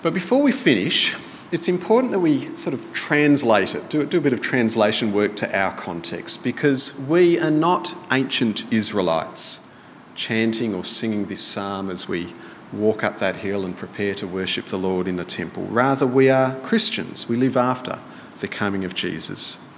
But 0.00 0.14
before 0.14 0.42
we 0.42 0.52
finish, 0.52 1.16
it's 1.50 1.68
important 1.68 2.12
that 2.12 2.20
we 2.20 2.54
sort 2.54 2.72
of 2.72 2.92
translate 2.92 3.74
it, 3.74 3.90
do, 3.90 4.06
do 4.06 4.18
a 4.18 4.20
bit 4.20 4.32
of 4.32 4.40
translation 4.40 5.12
work 5.12 5.34
to 5.36 5.58
our 5.58 5.74
context, 5.74 6.44
because 6.44 7.04
we 7.08 7.40
are 7.40 7.50
not 7.50 7.96
ancient 8.12 8.72
Israelites 8.72 9.68
chanting 10.14 10.72
or 10.72 10.84
singing 10.84 11.26
this 11.26 11.42
psalm 11.42 11.90
as 11.90 12.08
we 12.08 12.32
walk 12.72 13.02
up 13.02 13.18
that 13.18 13.36
hill 13.36 13.64
and 13.64 13.76
prepare 13.76 14.14
to 14.14 14.26
worship 14.26 14.66
the 14.66 14.78
Lord 14.78 15.08
in 15.08 15.16
the 15.16 15.24
temple. 15.24 15.64
Rather, 15.64 16.06
we 16.06 16.30
are 16.30 16.54
Christians. 16.60 17.28
We 17.28 17.36
live 17.36 17.56
after 17.56 17.98
the 18.40 18.48
coming 18.48 18.84
of 18.84 18.94
Jesus. 18.94 19.68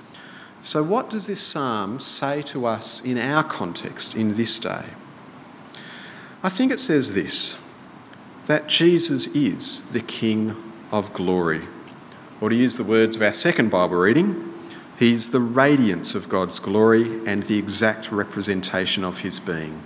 So, 0.60 0.82
what 0.82 1.08
does 1.08 1.28
this 1.28 1.40
psalm 1.40 2.00
say 2.00 2.42
to 2.42 2.66
us 2.66 3.04
in 3.04 3.16
our 3.16 3.44
context 3.44 4.16
in 4.16 4.34
this 4.34 4.58
day? 4.58 4.86
I 6.42 6.48
think 6.48 6.72
it 6.72 6.80
says 6.80 7.14
this 7.14 7.64
that 8.46 8.66
Jesus 8.66 9.26
is 9.34 9.92
the 9.92 10.00
King 10.00 10.56
of 10.90 11.12
glory. 11.12 11.62
Or 12.40 12.48
to 12.48 12.54
use 12.54 12.76
the 12.76 12.84
words 12.84 13.16
of 13.16 13.22
our 13.22 13.32
second 13.32 13.70
Bible 13.70 13.96
reading, 13.96 14.54
he's 14.98 15.32
the 15.32 15.40
radiance 15.40 16.14
of 16.14 16.28
God's 16.28 16.58
glory 16.58 17.26
and 17.26 17.42
the 17.42 17.58
exact 17.58 18.10
representation 18.10 19.04
of 19.04 19.20
his 19.20 19.38
being. 19.38 19.82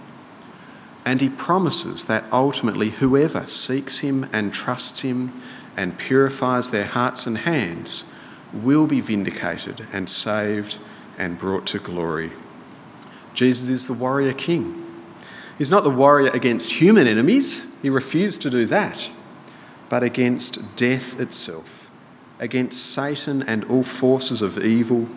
And 1.05 1.21
he 1.21 1.29
promises 1.29 2.05
that 2.05 2.25
ultimately 2.33 2.91
whoever 2.91 3.47
seeks 3.47 3.99
him 3.99 4.29
and 4.33 4.53
trusts 4.53 5.01
him 5.01 5.33
and 5.77 5.99
purifies 5.99 6.71
their 6.71 6.87
hearts 6.87 7.27
and 7.27 7.39
hands 7.39 8.12
will 8.53 8.87
be 8.87 9.01
vindicated 9.01 9.87
and 9.93 10.09
saved 10.09 10.79
and 11.19 11.39
brought 11.39 11.67
to 11.67 11.79
glory. 11.79 12.33
Jesus 13.35 13.69
is 13.69 13.87
the 13.87 13.95
warrior 13.95 14.33
king. 14.33 14.79
He's 15.59 15.71
not 15.71 15.85
the 15.85 15.91
warrior 15.91 16.31
against 16.33 16.75
human 16.75 17.07
enemies, 17.07 17.79
he 17.83 17.91
refused 17.91 18.43
to 18.43 18.51
do 18.51 18.67
that, 18.67 19.11
but 19.89 20.03
against 20.03 20.77
death 20.77 21.21
itself, 21.21 21.91
against 22.39 22.93
Satan 22.93 23.43
and 23.43 23.65
all 23.65 23.83
forces 23.83 24.43
of 24.43 24.59
evil, 24.59 25.09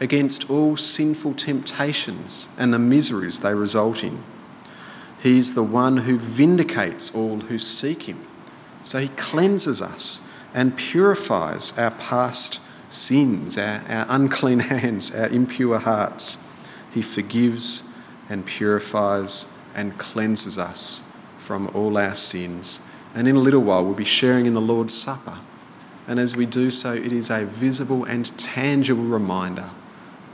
against 0.00 0.50
all 0.50 0.76
sinful 0.76 1.34
temptations 1.34 2.54
and 2.58 2.72
the 2.72 2.78
miseries 2.78 3.40
they 3.40 3.54
result 3.54 4.04
in. 4.04 4.22
He's 5.20 5.54
the 5.54 5.64
one 5.64 5.98
who 5.98 6.18
vindicates 6.18 7.14
all 7.14 7.40
who 7.40 7.58
seek 7.58 8.02
him. 8.02 8.24
So 8.82 9.00
he 9.00 9.08
cleanses 9.08 9.82
us 9.82 10.30
and 10.54 10.76
purifies 10.76 11.76
our 11.76 11.90
past 11.90 12.60
sins, 12.88 13.56
our, 13.56 13.82
our 13.88 14.06
unclean 14.08 14.58
hands, 14.70 15.14
our 15.14 15.28
impure 15.28 15.78
hearts. 15.78 16.48
He 16.92 17.02
forgives 17.02 17.94
and 18.28 18.44
purifies 18.44 19.58
and 19.74 19.96
cleanses 19.98 20.58
us 20.58 21.12
from 21.36 21.68
all 21.68 21.96
our 21.96 22.14
sins. 22.14 22.86
And 23.14 23.28
in 23.28 23.36
a 23.36 23.40
little 23.40 23.62
while, 23.62 23.84
we'll 23.84 23.94
be 23.94 24.04
sharing 24.04 24.46
in 24.46 24.54
the 24.54 24.60
Lord's 24.60 24.94
Supper. 24.94 25.38
And 26.06 26.18
as 26.18 26.36
we 26.36 26.46
do 26.46 26.70
so, 26.70 26.94
it 26.94 27.12
is 27.12 27.30
a 27.30 27.44
visible 27.44 28.04
and 28.04 28.36
tangible 28.38 29.04
reminder 29.04 29.70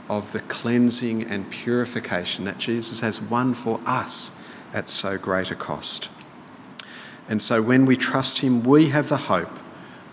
of 0.09 0.31
the 0.31 0.39
cleansing 0.39 1.23
and 1.23 1.49
purification 1.49 2.45
that 2.45 2.57
Jesus 2.57 3.01
has 3.01 3.21
won 3.21 3.53
for 3.53 3.81
us 3.85 4.41
at 4.73 4.89
so 4.89 5.17
great 5.17 5.51
a 5.51 5.55
cost. 5.55 6.09
And 7.27 7.41
so 7.41 7.61
when 7.61 7.85
we 7.85 7.95
trust 7.97 8.39
Him, 8.39 8.63
we 8.63 8.89
have 8.89 9.09
the 9.09 9.17
hope 9.17 9.59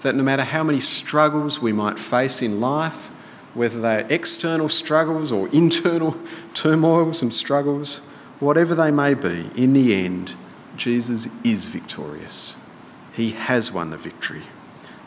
that 0.02 0.14
no 0.14 0.22
matter 0.22 0.44
how 0.44 0.62
many 0.62 0.80
struggles 0.80 1.62
we 1.62 1.72
might 1.72 1.98
face 1.98 2.42
in 2.42 2.60
life, 2.60 3.08
whether 3.54 3.80
they're 3.80 4.06
external 4.10 4.68
struggles 4.68 5.32
or 5.32 5.48
internal 5.52 6.16
turmoils 6.54 7.22
and 7.22 7.32
struggles, 7.32 8.08
whatever 8.40 8.74
they 8.74 8.90
may 8.90 9.14
be, 9.14 9.48
in 9.56 9.72
the 9.72 9.94
end, 9.94 10.34
Jesus 10.76 11.42
is 11.44 11.66
victorious. 11.66 12.68
He 13.12 13.30
has 13.30 13.72
won 13.72 13.90
the 13.90 13.96
victory. 13.96 14.42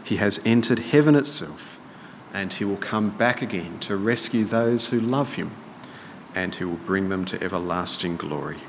He 0.03 0.17
has 0.17 0.45
entered 0.45 0.79
heaven 0.79 1.15
itself, 1.15 1.79
and 2.33 2.53
he 2.53 2.63
will 2.63 2.77
come 2.77 3.09
back 3.09 3.41
again 3.41 3.79
to 3.79 3.95
rescue 3.95 4.45
those 4.45 4.89
who 4.89 4.99
love 4.99 5.33
him, 5.33 5.51
and 6.33 6.53
he 6.55 6.63
will 6.63 6.75
bring 6.75 7.09
them 7.09 7.25
to 7.25 7.43
everlasting 7.43 8.15
glory. 8.15 8.59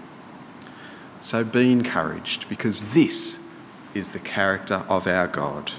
So 1.20 1.44
be 1.44 1.70
encouraged, 1.70 2.48
because 2.48 2.94
this 2.94 3.52
is 3.94 4.10
the 4.10 4.18
character 4.18 4.84
of 4.88 5.06
our 5.06 5.28
God 5.28 5.72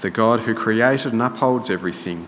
the 0.00 0.10
God 0.10 0.40
who 0.40 0.54
created 0.54 1.12
and 1.12 1.22
upholds 1.22 1.70
everything, 1.70 2.26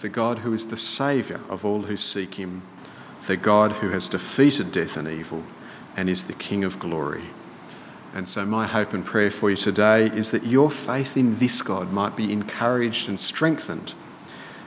the 0.00 0.08
God 0.08 0.40
who 0.40 0.52
is 0.52 0.66
the 0.66 0.76
Saviour 0.76 1.40
of 1.48 1.64
all 1.64 1.82
who 1.82 1.96
seek 1.96 2.34
him, 2.34 2.62
the 3.26 3.36
God 3.36 3.72
who 3.72 3.90
has 3.90 4.08
defeated 4.08 4.72
death 4.72 4.96
and 4.96 5.08
evil 5.08 5.42
and 5.96 6.10
is 6.10 6.24
the 6.24 6.34
King 6.34 6.62
of 6.62 6.78
glory. 6.78 7.24
And 8.14 8.28
so, 8.28 8.44
my 8.44 8.66
hope 8.66 8.92
and 8.92 9.04
prayer 9.04 9.30
for 9.30 9.50
you 9.50 9.56
today 9.56 10.06
is 10.06 10.30
that 10.30 10.46
your 10.46 10.70
faith 10.70 11.16
in 11.16 11.34
this 11.34 11.60
God 11.62 11.92
might 11.92 12.16
be 12.16 12.32
encouraged 12.32 13.08
and 13.08 13.18
strengthened, 13.18 13.94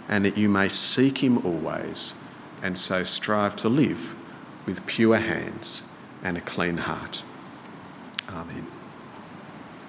and 0.08 0.26
that 0.26 0.38
you 0.38 0.50
may 0.50 0.70
seek 0.70 1.24
Him 1.24 1.44
always, 1.46 2.24
and 2.62 2.78
so 2.78 3.04
strive 3.04 3.56
to 3.58 3.70
live 3.70 4.16
with 4.66 4.86
pure 4.86 5.18
hands 5.18 5.92
and 6.24 6.38
a 6.38 6.42
clean 6.42 6.78
heart. 6.78 7.24
Amen. 8.30 8.79